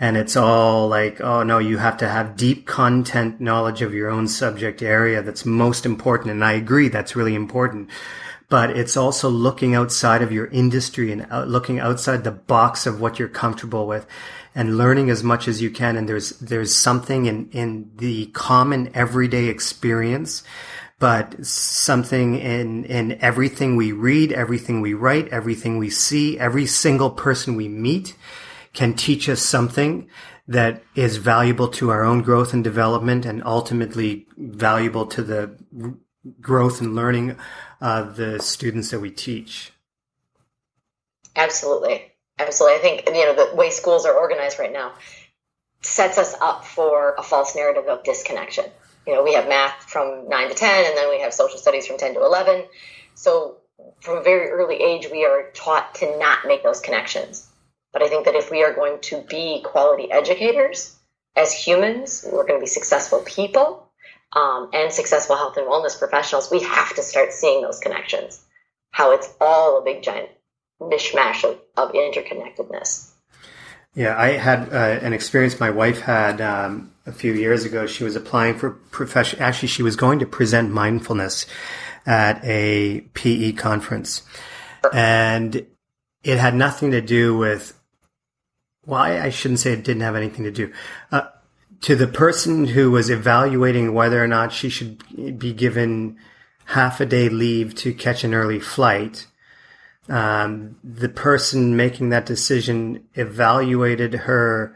[0.00, 4.08] and it's all like oh no you have to have deep content knowledge of your
[4.10, 7.90] own subject area that's most important and i agree that's really important
[8.48, 13.00] but it's also looking outside of your industry and out, looking outside the box of
[13.00, 14.06] what you're comfortable with
[14.54, 15.96] and learning as much as you can.
[15.96, 20.44] And there's, there's something in, in the common everyday experience,
[20.98, 27.10] but something in, in everything we read, everything we write, everything we see, every single
[27.10, 28.16] person we meet
[28.72, 30.08] can teach us something
[30.46, 35.56] that is valuable to our own growth and development and ultimately valuable to the
[36.40, 37.36] growth and learning
[37.84, 39.70] of the students that we teach.
[41.36, 42.10] Absolutely.
[42.38, 42.78] Absolutely.
[42.78, 44.92] I think, you know, the way schools are organized right now
[45.82, 48.64] sets us up for a false narrative of disconnection.
[49.06, 51.86] You know, we have math from 9 to 10, and then we have social studies
[51.86, 52.64] from 10 to 11.
[53.14, 53.58] So
[54.00, 57.46] from a very early age, we are taught to not make those connections.
[57.92, 60.96] But I think that if we are going to be quality educators
[61.36, 63.90] as humans, we're going to be successful people,
[64.32, 68.42] um, and successful health and wellness professionals, we have to start seeing those connections.
[68.90, 70.28] How it's all a big giant
[70.80, 73.10] mishmash of, of interconnectedness.
[73.94, 77.86] Yeah, I had uh, an experience my wife had um, a few years ago.
[77.86, 79.40] She was applying for profession.
[79.40, 81.46] Actually, she was going to present mindfulness
[82.04, 84.22] at a PE conference,
[84.92, 85.64] and
[86.24, 87.78] it had nothing to do with.
[88.84, 90.72] Well, I, I shouldn't say it didn't have anything to do.
[91.12, 91.28] Uh,
[91.84, 96.16] to the person who was evaluating whether or not she should be given
[96.64, 99.26] half a day leave to catch an early flight,
[100.08, 104.74] um, the person making that decision evaluated her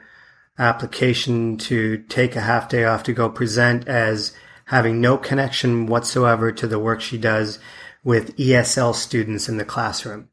[0.59, 4.35] application to take a half day off to go present as
[4.67, 7.59] having no connection whatsoever to the work she does
[8.05, 10.29] with ESL students in the classroom.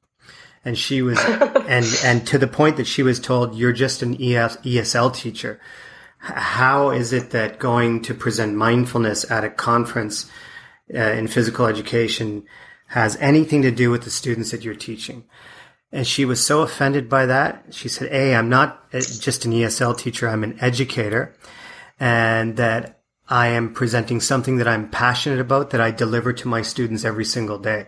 [0.65, 4.21] And she was, and, and to the point that she was told, you're just an
[4.21, 5.61] ES, ESL teacher
[6.25, 10.29] how is it that going to present mindfulness at a conference
[10.93, 12.43] uh, in physical education
[12.87, 15.25] has anything to do with the students that you're teaching.
[15.91, 17.65] And she was so offended by that.
[17.71, 21.35] She said, A, I'm not just an ESL teacher, I'm an educator.
[21.99, 26.61] And that I am presenting something that I'm passionate about that I deliver to my
[26.61, 27.87] students every single day.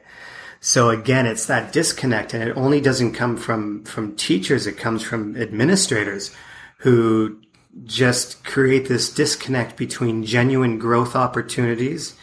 [0.59, 4.65] So again, it's that disconnect and it only doesn't come from, from teachers.
[4.65, 6.35] It comes from administrators
[6.79, 7.39] who
[7.85, 12.15] just create this disconnect between genuine growth opportunities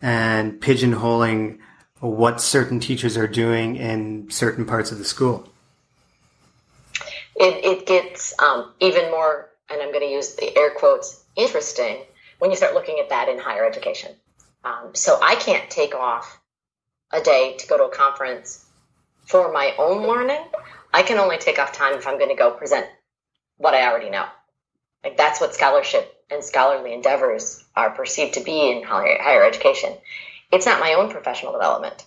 [0.00, 1.58] and pigeonholing
[2.00, 5.48] what certain teachers are doing in certain parts of the school.
[7.36, 11.98] It, it gets um, even more, and I'm going to use the air quotes, interesting
[12.38, 14.12] when you start looking at that in higher education.
[14.64, 16.40] Um, so I can't take off
[17.12, 18.64] a day to go to a conference
[19.26, 20.44] for my own learning.
[20.92, 22.86] I can only take off time if I'm going to go present
[23.56, 24.26] what I already know.
[25.04, 29.94] Like that's what scholarship and scholarly endeavors are perceived to be in higher, higher education.
[30.50, 32.04] It's not my own professional development.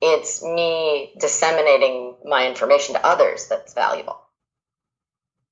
[0.00, 4.20] It's me disseminating my information to others that's valuable.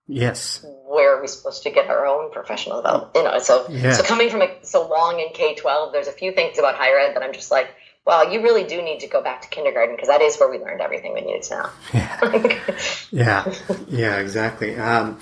[0.06, 0.64] Yes.
[0.86, 3.16] Where are we supposed to get our own professional development?
[3.16, 3.92] You know, so yeah.
[3.92, 6.96] so coming from a, so long in K twelve, there's a few things about higher
[6.96, 7.74] ed that I'm just like,
[8.06, 10.58] well, you really do need to go back to kindergarten because that is where we
[10.58, 11.70] learned everything we needed to know.
[11.92, 12.72] Yeah,
[13.10, 13.54] yeah,
[13.88, 14.76] yeah, exactly.
[14.76, 15.18] Um,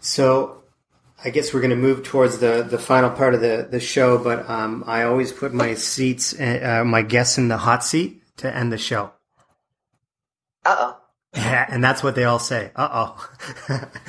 [0.00, 0.63] so
[1.24, 4.18] I guess we're going to move towards the, the final part of the, the show,
[4.18, 8.54] but um, I always put my seats, uh, my guests in the hot seat to
[8.54, 9.10] end the show.
[10.66, 10.96] Uh oh.
[11.34, 12.70] Yeah, and that's what they all say.
[12.76, 13.30] Uh oh.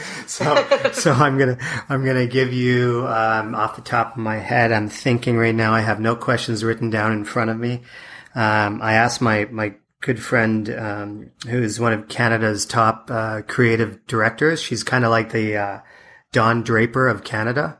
[0.27, 1.57] so, so I'm gonna,
[1.89, 4.71] I'm gonna give you um, off the top of my head.
[4.71, 5.73] I'm thinking right now.
[5.73, 7.81] I have no questions written down in front of me.
[8.35, 13.41] Um, I asked my my good friend, um, who is one of Canada's top uh,
[13.41, 14.61] creative directors.
[14.61, 15.79] She's kind of like the uh,
[16.35, 17.79] Don Draper of Canada.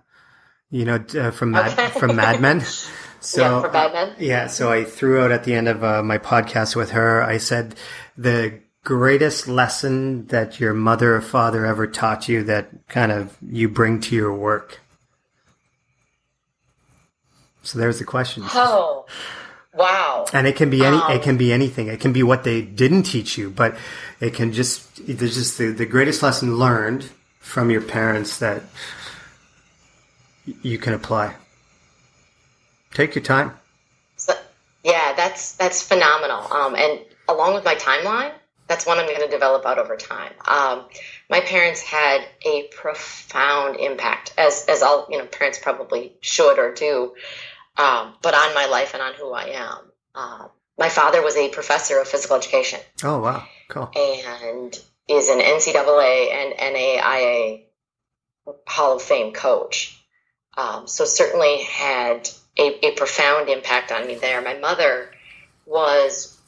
[0.72, 2.00] You know, uh, from Mad, okay.
[2.00, 2.64] from Mad Men.
[3.22, 4.16] So, yeah, for Mad Men.
[4.20, 7.24] yeah, so I threw out at the end of uh, my podcast with her.
[7.24, 7.74] I said
[8.16, 13.68] the greatest lesson that your mother or father ever taught you that kind of you
[13.68, 14.80] bring to your work?
[17.64, 18.44] So there's the question.
[18.54, 19.08] Oh,
[19.74, 20.28] wow!
[20.32, 20.98] And it can be any.
[20.98, 21.88] Um, it can be anything.
[21.88, 23.76] It can be what they didn't teach you, but
[24.22, 25.04] it can just.
[25.08, 27.10] There's just the, the greatest lesson learned
[27.46, 28.64] from your parents that
[30.64, 31.36] you can apply.
[32.94, 33.54] Take your time.
[34.18, 34.34] So,
[34.84, 36.52] yeah, that's that's phenomenal.
[36.52, 38.34] Um, and along with my timeline,
[38.68, 40.34] that's one I'm going to develop out over time.
[40.48, 40.86] Um,
[41.30, 46.74] my parents had a profound impact, as as all you know, parents probably should or
[46.74, 47.14] do,
[47.78, 49.78] um, but on my life and on who I am.
[50.16, 50.48] Uh,
[50.80, 52.80] my father was a professor of physical education.
[53.04, 53.92] Oh wow, cool!
[53.96, 54.78] And
[55.08, 57.64] is an NCAA and NAIA
[58.68, 60.02] Hall of Fame coach.
[60.58, 64.42] Um, so certainly had a, a profound impact on me there.
[64.42, 65.12] My mother
[65.66, 66.40] was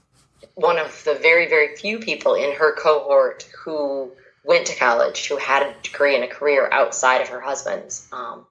[0.55, 4.11] one of the very, very few people in her cohort who
[4.43, 8.07] went to college, who had a degree and a career outside of her husband's.
[8.11, 8.45] Um,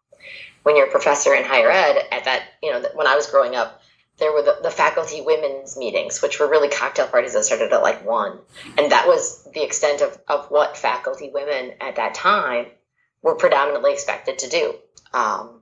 [0.62, 3.54] when you're a professor in higher ed, at that, you know, when I was growing
[3.54, 3.82] up,
[4.18, 7.82] there were the, the, faculty women's meetings, which were really cocktail parties that started at
[7.82, 8.38] like one.
[8.78, 12.66] And that was the extent of, of what faculty women at that time
[13.22, 14.74] were predominantly expected to do.
[15.12, 15.60] Um,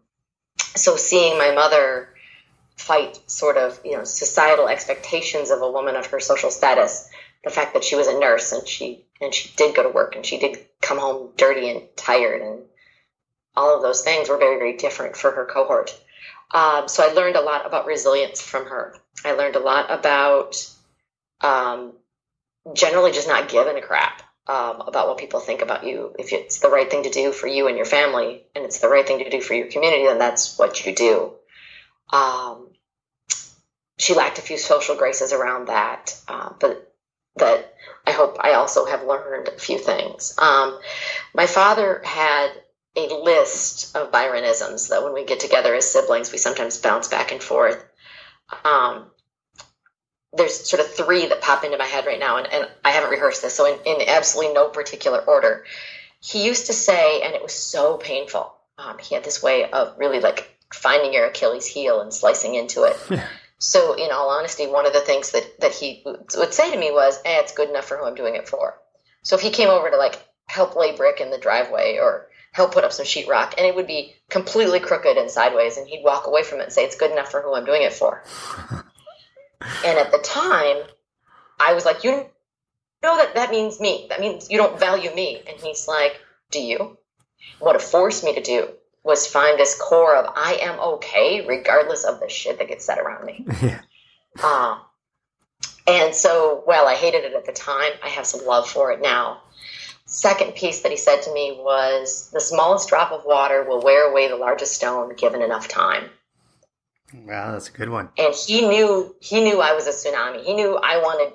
[0.76, 2.10] so seeing my mother
[2.76, 7.08] fight sort of you know societal expectations of a woman of her social status
[7.44, 10.16] the fact that she was a nurse and she and she did go to work
[10.16, 12.62] and she did come home dirty and tired and
[13.56, 15.96] all of those things were very very different for her cohort
[16.52, 18.94] um, so i learned a lot about resilience from her.
[19.24, 20.56] I learned a lot about
[21.40, 21.92] um,
[22.74, 26.14] generally just not giving a crap um, about what people think about you.
[26.18, 28.88] If it's the right thing to do for you and your family and it's the
[28.88, 31.32] right thing to do for your community then that's what you do.
[32.12, 32.68] Um,
[33.98, 36.92] she lacked a few social graces around that, uh, but
[37.36, 37.74] that
[38.06, 40.34] I hope I also have learned a few things.
[40.38, 40.78] Um,
[41.34, 42.50] my father had
[42.96, 47.32] a list of Byronisms that when we get together as siblings, we sometimes bounce back
[47.32, 47.84] and forth.
[48.64, 49.06] Um,
[50.32, 53.10] there's sort of three that pop into my head right now, and, and I haven't
[53.10, 55.64] rehearsed this, so in, in, absolutely no particular order.
[56.20, 58.52] He used to say, and it was so painful.
[58.78, 62.84] Um, he had this way of really like finding your Achilles heel and slicing into
[62.84, 62.96] it.
[63.58, 66.90] so, in all honesty, one of the things that, that he would say to me
[66.90, 68.78] was, eh, it's good enough for who I'm doing it for.
[69.24, 72.72] So if he came over to like help lay brick in the driveway or help
[72.72, 76.26] put up some sheetrock, and it would be completely crooked and sideways, and he'd walk
[76.28, 78.22] away from it and say, it's good enough for who I'm doing it for.
[79.84, 80.76] and at the time,
[81.58, 82.12] I was like, you
[83.02, 84.06] know that that means me.
[84.08, 85.42] That means you don't value me.
[85.48, 86.96] And he's like, do you?
[87.58, 88.68] What it forced me to do
[89.02, 92.98] was find this core of I am okay regardless of the shit that gets said
[92.98, 93.46] around me.
[93.62, 93.80] Yeah.
[94.42, 94.78] Uh,
[95.86, 99.02] And so, while I hated it at the time, I have some love for it
[99.02, 99.42] now.
[100.06, 104.10] Second piece that he said to me was the smallest drop of water will wear
[104.10, 106.10] away the largest stone given enough time.
[107.14, 108.08] Wow, that's a good one.
[108.18, 110.42] And he knew he knew I was a tsunami.
[110.42, 111.32] He knew I wanted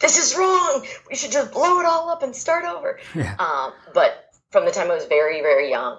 [0.00, 0.86] this is wrong.
[1.08, 3.00] We should just blow it all up and start over.
[3.14, 3.34] Yeah.
[3.38, 5.98] Um, but from the time I was very very young,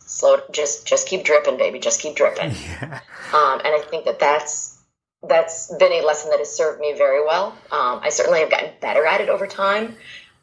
[0.00, 1.78] slow just just keep dripping, baby.
[1.78, 2.50] Just keep dripping.
[2.82, 3.00] Yeah.
[3.32, 4.78] Um, and I think that that's
[5.26, 7.56] that's been a lesson that has served me very well.
[7.70, 9.96] Um, I certainly have gotten better at it over time.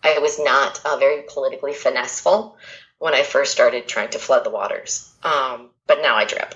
[0.04, 2.58] I was not uh, very politically finesseful
[3.00, 6.56] when I first started trying to flood the waters, um, but now I drip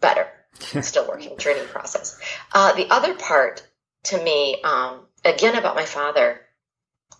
[0.00, 0.26] better.
[0.82, 2.18] Still working, training process.
[2.52, 3.62] Uh, the other part
[4.04, 6.40] to me, um, again about my father,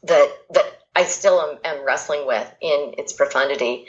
[0.04, 3.86] that that I still am, am wrestling with in its profundity.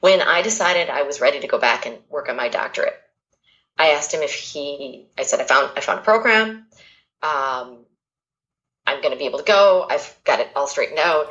[0.00, 2.96] When I decided I was ready to go back and work on my doctorate,
[3.78, 5.08] I asked him if he.
[5.18, 6.66] I said I found I found a program.
[7.22, 7.85] Um,
[8.86, 9.86] I'm going to be able to go.
[9.88, 11.26] I've got it all straightened out.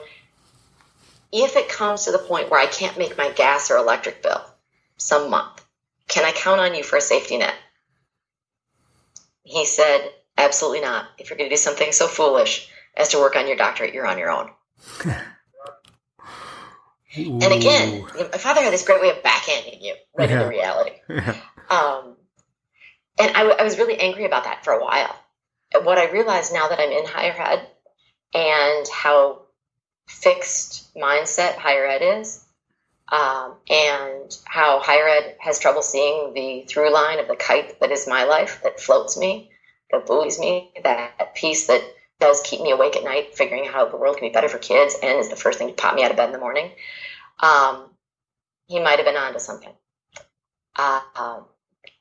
[1.31, 4.43] If it comes to the point where I can't make my gas or electric bill
[4.97, 5.63] some month,
[6.07, 7.55] can I count on you for a safety net?
[9.43, 11.05] He said, Absolutely not.
[11.17, 14.07] If you're going to do something so foolish as to work on your doctorate, you're
[14.07, 14.49] on your own.
[17.17, 20.37] And again, my father had this great way of backhanding you right Yeah.
[20.41, 20.91] into reality.
[21.09, 21.35] Yeah.
[21.69, 22.17] Um,
[23.17, 25.15] and I, w- I was really angry about that for a while.
[25.84, 27.67] What I realize now that I'm in higher ed
[28.34, 29.41] and how
[30.07, 32.43] fixed mindset higher ed is,
[33.11, 37.91] um, and how higher ed has trouble seeing the through line of the kite that
[37.91, 39.51] is my life, that floats me,
[39.91, 41.82] that buoys me, that piece that
[42.19, 44.57] does keep me awake at night, figuring out how the world can be better for
[44.57, 46.71] kids, and is the first thing to pop me out of bed in the morning.
[47.41, 47.89] Um,
[48.67, 49.73] he might have been onto something.
[50.76, 51.45] Uh, um,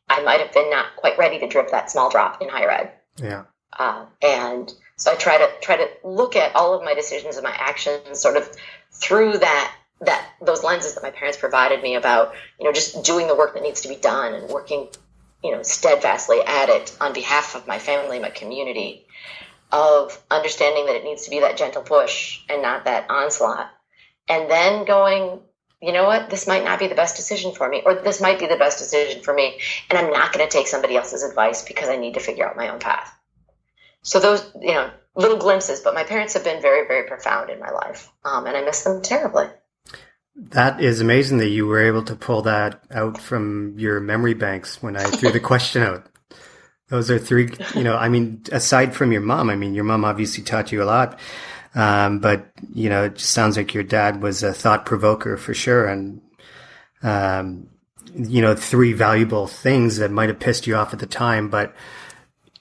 [0.09, 2.93] I might have been not quite ready to drip that small drop in higher ed.
[3.21, 3.45] Yeah.
[3.79, 7.45] Uh, and so I try to try to look at all of my decisions and
[7.45, 8.49] my actions sort of
[8.93, 13.27] through that that those lenses that my parents provided me about you know just doing
[13.27, 14.89] the work that needs to be done and working
[15.43, 19.07] you know steadfastly at it on behalf of my family, my community,
[19.73, 23.71] of understanding that it needs to be that gentle push and not that onslaught,
[24.29, 25.41] and then going.
[25.83, 26.31] You know what?
[26.31, 28.79] This might not be the best decision for me, or this might be the best
[28.79, 29.61] decision for me,
[29.91, 32.57] and I'm not going to take somebody else's advice because I need to figure out
[32.57, 33.13] my own path
[34.05, 37.59] so those you know little glimpses but my parents have been very very profound in
[37.59, 39.49] my life um, and i miss them terribly
[40.37, 44.83] That is amazing that you were able to pull that out from your memory banks
[44.83, 46.07] when I threw the question out.
[46.89, 50.05] Those are three, you know, I mean, aside from your mom, I mean, your mom
[50.05, 51.19] obviously taught you a lot.
[51.75, 55.55] Um, but, you know, it just sounds like your dad was a thought provoker for
[55.55, 55.87] sure.
[55.87, 56.21] And,
[57.03, 57.69] um,
[58.15, 61.75] you know, three valuable things that might have pissed you off at the time, but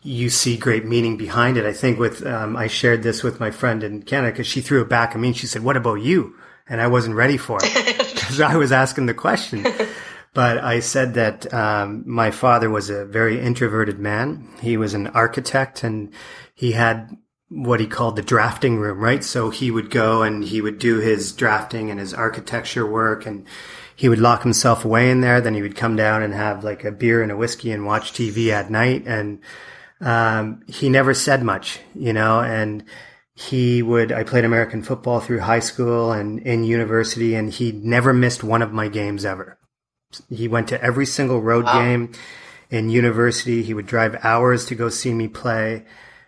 [0.04, 1.66] you see great meaning behind it.
[1.66, 4.82] I think with, um, I shared this with my friend in Canada because she threw
[4.82, 6.36] it back at me and she said, what about you?
[6.68, 9.66] And I wasn't ready for it because I was asking the question.
[10.34, 14.50] But I said that um, my father was a very introverted man.
[14.62, 16.12] He was an architect and
[16.54, 17.16] he had
[17.50, 19.24] what he called the drafting room, right?
[19.24, 23.46] So he would go and he would do his drafting and his architecture work and
[23.96, 25.40] he would lock himself away in there.
[25.40, 28.12] Then he would come down and have like a beer and a whiskey and watch
[28.12, 29.04] TV at night.
[29.06, 29.40] And
[30.04, 32.84] um, he never said much, you know, and
[33.36, 38.14] he would, I played American football through high school and in university and he never
[38.14, 39.58] missed one of my games ever.
[40.30, 41.80] He went to every single road Wow.
[41.80, 42.12] game
[42.70, 43.64] in university.
[43.64, 45.86] He would drive hours to go see me play.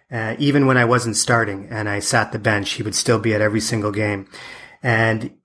[0.10, 3.34] Uh, even when I wasn't starting and I sat the bench, he would still be
[3.36, 4.28] at every single game.
[4.82, 5.36] And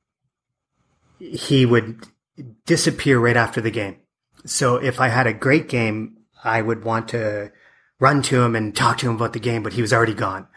[1.19, 2.07] he would
[2.65, 3.97] disappear right after the game.
[4.47, 7.53] So if I had a great game, I would want to
[8.01, 10.49] run to him and talk to him about the game, but he was already gone.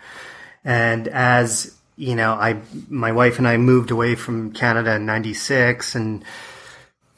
[0.65, 5.95] And as you know, I, my wife and I moved away from Canada in 96
[5.95, 6.23] and,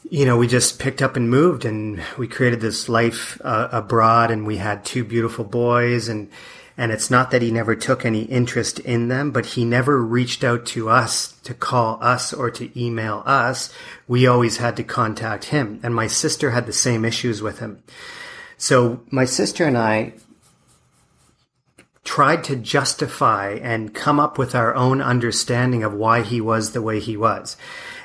[0.09, 4.31] you know, we just picked up and moved and we created this life uh, abroad
[4.31, 6.29] and we had two beautiful boys and,
[6.77, 10.43] and it's not that he never took any interest in them, but he never reached
[10.43, 13.73] out to us to call us or to email us.
[14.09, 15.79] We always had to contact him.
[15.83, 17.81] And my sister had the same issues with him.
[18.57, 20.13] So my sister and I
[22.05, 26.81] tried to justify and come up with our own understanding of why he was the
[26.81, 27.57] way he was.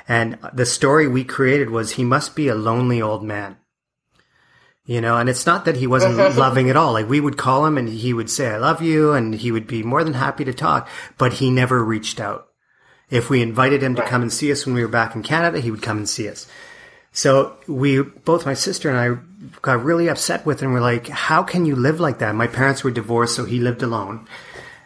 [0.07, 3.57] And the story we created was he must be a lonely old man.
[4.83, 6.93] You know, and it's not that he wasn't loving at all.
[6.93, 9.13] Like we would call him and he would say, I love you.
[9.13, 12.47] And he would be more than happy to talk, but he never reached out.
[13.09, 15.59] If we invited him to come and see us when we were back in Canada,
[15.59, 16.47] he would come and see us.
[17.11, 19.21] So we, both my sister and I
[19.61, 22.35] got really upset with and We're like, how can you live like that?
[22.35, 24.27] My parents were divorced, so he lived alone.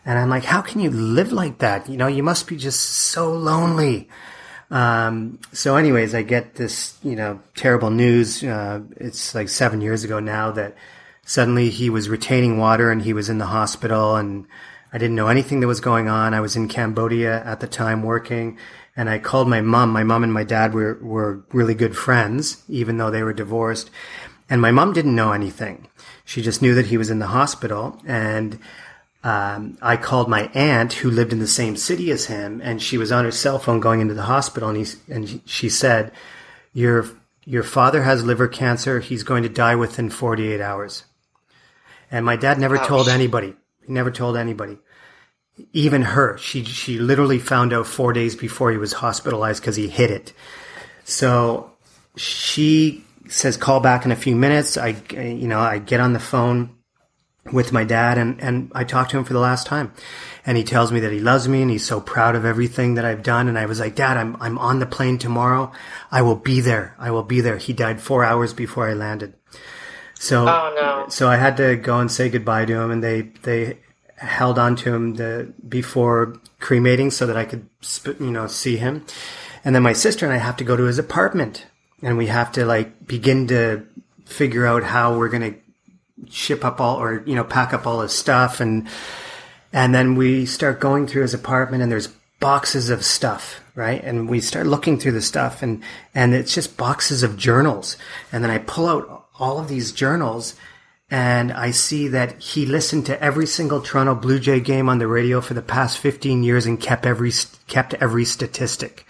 [0.06, 1.90] And I'm like, how can you live like that?
[1.90, 4.08] You know, you must be just so lonely.
[4.70, 8.44] Um, so anyways, I get this, you know, terrible news.
[8.44, 10.76] Uh, it's like seven years ago now that
[11.26, 14.46] suddenly he was retaining water and he was in the hospital and
[14.94, 16.34] I didn't know anything that was going on.
[16.34, 18.58] I was in Cambodia at the time working
[18.96, 19.92] and I called my mom.
[19.92, 23.90] My mom and my dad were, were really good friends, even though they were divorced.
[24.50, 25.88] And my mom didn't know anything.
[26.24, 28.60] She just knew that he was in the hospital and
[29.26, 32.96] um, I called my aunt who lived in the same city as him, and she
[32.96, 36.12] was on her cell phone going into the hospital, and, he, and she said,
[36.74, 37.10] "Your
[37.44, 39.00] your father has liver cancer.
[39.00, 41.06] He's going to die within 48 hours."
[42.12, 42.88] And my dad never Ouch.
[42.88, 43.56] told anybody.
[43.84, 44.78] He never told anybody,
[45.74, 46.38] even her.
[46.38, 50.34] She she literally found out four days before he was hospitalized because he hid it.
[51.04, 51.72] So
[52.16, 56.20] she says, "Call back in a few minutes." I you know I get on the
[56.20, 56.76] phone
[57.52, 59.94] with my dad and, and I talked to him for the last time.
[60.46, 63.06] And he tells me that he loves me and he's so proud of everything that
[63.06, 63.48] I've done.
[63.48, 65.72] And I was like, Dad, I'm, I'm on the plane tomorrow.
[66.12, 66.96] I will be there.
[66.98, 67.58] I will be there.
[67.58, 69.36] He died four hours before I landed.
[70.16, 71.06] So, oh, no.
[71.10, 73.80] so I had to go and say goodbye to him and they, they
[74.18, 77.68] held on to him the, before cremating so that I could,
[78.20, 79.06] you know, see him.
[79.64, 81.66] And then my sister and I have to go to his apartment
[82.02, 83.86] and we have to like begin to
[84.26, 88.02] figure out how we're going to ship up all or you know pack up all
[88.02, 88.60] his stuff.
[88.60, 88.88] And
[89.74, 92.08] and then we start going through his apartment and there's
[92.40, 94.02] boxes of stuff right?
[94.04, 95.84] And we start looking through the stuff and
[96.14, 97.98] and it's just boxes of journals.
[98.32, 100.56] And then i pull out all of these journals
[101.12, 105.08] and i see that he listened to every single toronto blue jay game on the
[105.08, 107.32] radio for the past 15 years and kept every
[107.68, 109.05] kept every statistic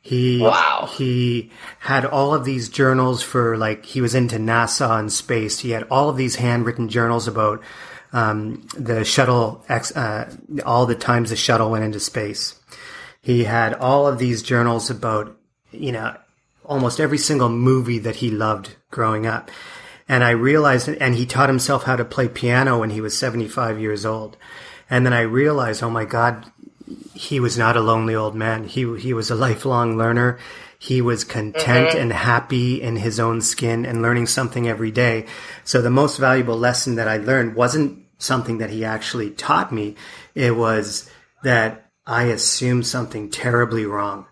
[0.00, 0.88] he wow.
[0.90, 5.58] he had all of these journals for like he was into NASA and space.
[5.58, 7.62] He had all of these handwritten journals about
[8.12, 10.24] um, the shuttle, uh,
[10.64, 12.58] all the times the shuttle went into space.
[13.20, 15.36] He had all of these journals about
[15.72, 16.16] you know
[16.64, 19.50] almost every single movie that he loved growing up.
[20.08, 23.78] And I realized, and he taught himself how to play piano when he was 75
[23.78, 24.36] years old.
[24.88, 26.50] And then I realized, oh my God,
[27.14, 28.64] he was not a lonely old man.
[28.64, 30.38] He he was a lifelong learner.
[30.78, 31.98] He was content mm-hmm.
[31.98, 35.26] and happy in his own skin and learning something every day.
[35.64, 39.96] So the most valuable lesson that I learned wasn't something that he actually taught me.
[40.34, 41.10] It was
[41.42, 44.26] that I assumed something terribly wrong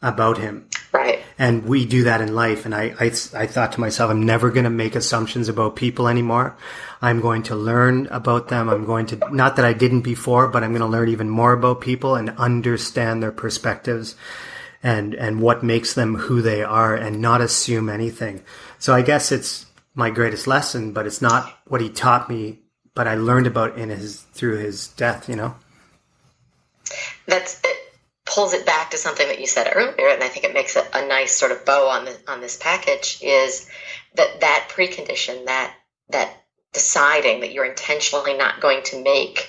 [0.00, 0.68] about him.
[0.92, 1.15] Right.
[1.38, 2.64] And we do that in life.
[2.64, 6.08] And I, I, I thought to myself, I'm never going to make assumptions about people
[6.08, 6.56] anymore.
[7.02, 8.70] I'm going to learn about them.
[8.70, 11.52] I'm going to, not that I didn't before, but I'm going to learn even more
[11.52, 14.16] about people and understand their perspectives
[14.82, 18.42] and, and what makes them who they are and not assume anything.
[18.78, 22.60] So I guess it's my greatest lesson, but it's not what he taught me,
[22.94, 25.54] but I learned about in his, through his death, you know?
[27.26, 27.60] That's
[28.26, 30.84] pulls it back to something that you said earlier, and I think it makes a,
[30.92, 33.68] a nice sort of bow on the, on this package is
[34.14, 35.74] that that precondition, that
[36.10, 36.32] that
[36.72, 39.48] deciding that you're intentionally not going to make,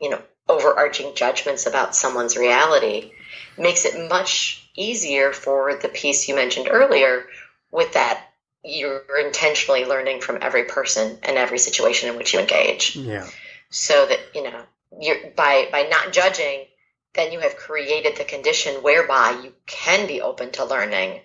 [0.00, 3.10] you know, overarching judgments about someone's reality
[3.58, 7.24] makes it much easier for the piece you mentioned earlier
[7.70, 8.22] with that
[8.64, 12.94] you're intentionally learning from every person and every situation in which you engage.
[12.94, 13.26] Yeah.
[13.70, 14.62] So that, you know,
[15.00, 16.66] you're by by not judging
[17.14, 21.20] then you have created the condition whereby you can be open to learning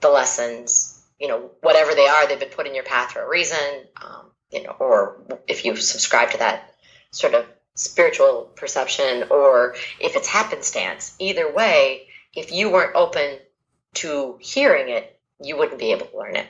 [0.00, 3.28] the lessons, you know, whatever they are, they've been put in your path for a
[3.28, 3.58] reason,
[4.02, 6.74] um, you know, or if you subscribe to that
[7.10, 13.38] sort of spiritual perception, or if it's happenstance, either way, if you weren't open
[13.94, 16.46] to hearing it, you wouldn't be able to learn it.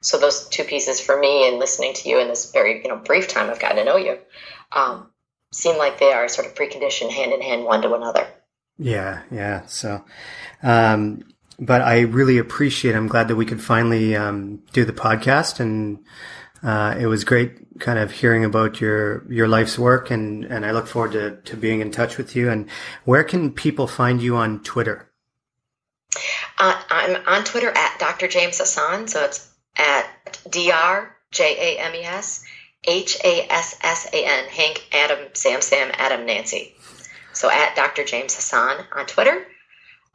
[0.00, 2.96] So those two pieces for me and listening to you in this very, you know,
[2.96, 4.18] brief time I've gotten to know you,
[4.72, 5.07] um,
[5.52, 8.26] seem like they are sort of preconditioned hand in hand one to another.
[8.78, 9.66] Yeah, yeah.
[9.66, 10.04] So,
[10.62, 11.24] um,
[11.58, 12.94] but I really appreciate.
[12.94, 16.04] I'm glad that we could finally um, do the podcast, and
[16.62, 20.70] uh, it was great, kind of hearing about your your life's work, and and I
[20.70, 22.50] look forward to to being in touch with you.
[22.50, 22.70] And
[23.04, 25.10] where can people find you on Twitter?
[26.58, 28.28] Uh, I'm on Twitter at Dr.
[28.28, 30.06] James Hassan, so it's at
[30.50, 31.16] Dr.
[31.30, 32.44] J A M E S
[32.88, 36.74] H A S S A N, Hank, Adam, Sam, Sam, Adam, Nancy.
[37.32, 38.04] So at Dr.
[38.04, 39.46] James Hassan on Twitter.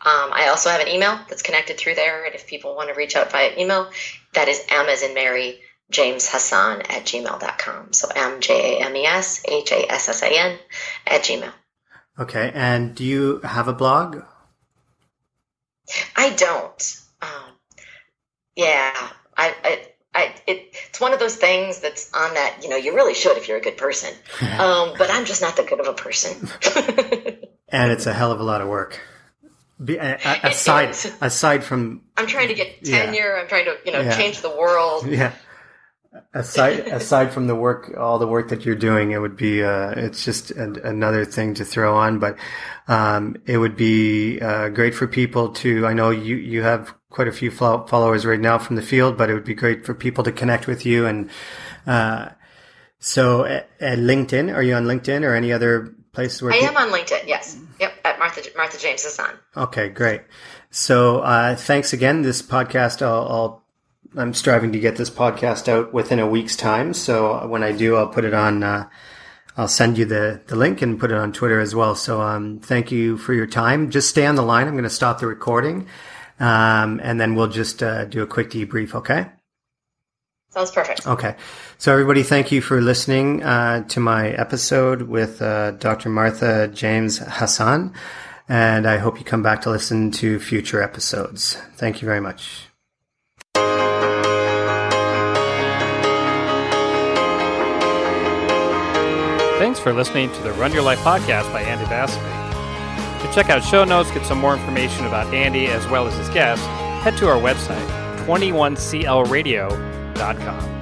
[0.05, 2.25] Um, I also have an email that's connected through there.
[2.25, 3.89] And if people want to reach out via email,
[4.33, 5.59] that is M as in Mary,
[5.91, 7.93] James Hassan at gmail.com.
[7.93, 10.59] So M J A M E S H A S S A N
[11.07, 11.53] at gmail.
[12.19, 12.51] Okay.
[12.53, 14.23] And do you have a blog?
[16.15, 17.01] I don't.
[17.21, 17.53] Um,
[18.55, 18.91] Yeah,
[19.37, 22.59] I, I, I it, it's one of those things that's on that.
[22.61, 24.13] You know, you really should if you're a good person.
[24.53, 26.47] Um, but I'm just not that good of a person.
[27.69, 28.99] and it's a hell of a lot of work.
[29.83, 33.35] Be, a, a, aside aside from, I'm trying to get tenure.
[33.35, 33.41] Yeah.
[33.41, 34.15] I'm trying to you know yeah.
[34.15, 35.07] change the world.
[35.07, 35.33] Yeah.
[36.35, 39.91] Aside aside from the work, all the work that you're doing, it would be uh,
[39.97, 42.19] it's just another thing to throw on.
[42.19, 42.37] But
[42.87, 45.87] um, it would be uh, great for people to.
[45.87, 49.29] I know you you have quite a few followers right now from the field, but
[49.29, 51.05] it would be great for people to connect with you.
[51.05, 51.29] And
[51.85, 52.29] uh,
[52.99, 56.75] so, at, at, LinkedIn, are you on LinkedIn or any other place where I am
[56.75, 57.27] on LinkedIn?
[57.27, 57.57] Yes.
[57.79, 57.93] Yep.
[58.03, 59.35] At Martha Martha James Hassan.
[59.55, 60.21] Okay, great.
[60.71, 62.23] So, uh, thanks again.
[62.23, 63.63] This podcast, I'll, I'll
[64.15, 66.93] I'm striving to get this podcast out within a week's time.
[66.93, 68.63] So when I do, I'll put it on.
[68.63, 68.89] Uh,
[69.55, 71.95] I'll send you the the link and put it on Twitter as well.
[71.95, 73.91] So um, thank you for your time.
[73.91, 74.67] Just stay on the line.
[74.67, 75.87] I'm going to stop the recording,
[76.39, 78.95] um, and then we'll just uh, do a quick debrief.
[78.95, 79.27] Okay.
[80.49, 81.07] Sounds perfect.
[81.07, 81.35] Okay.
[81.79, 86.09] So everybody, thank you for listening uh, to my episode with uh, Dr.
[86.09, 87.93] Martha James Hassan.
[88.47, 91.55] And I hope you come back to listen to future episodes.
[91.75, 92.67] Thank you very much.
[99.57, 102.42] Thanks for listening to the Run Your Life podcast by Andy Vasily.
[103.23, 106.27] To check out show notes, get some more information about Andy as well as his
[106.29, 106.65] guests,
[107.03, 107.87] head to our website,
[108.25, 110.72] 21clradio.com.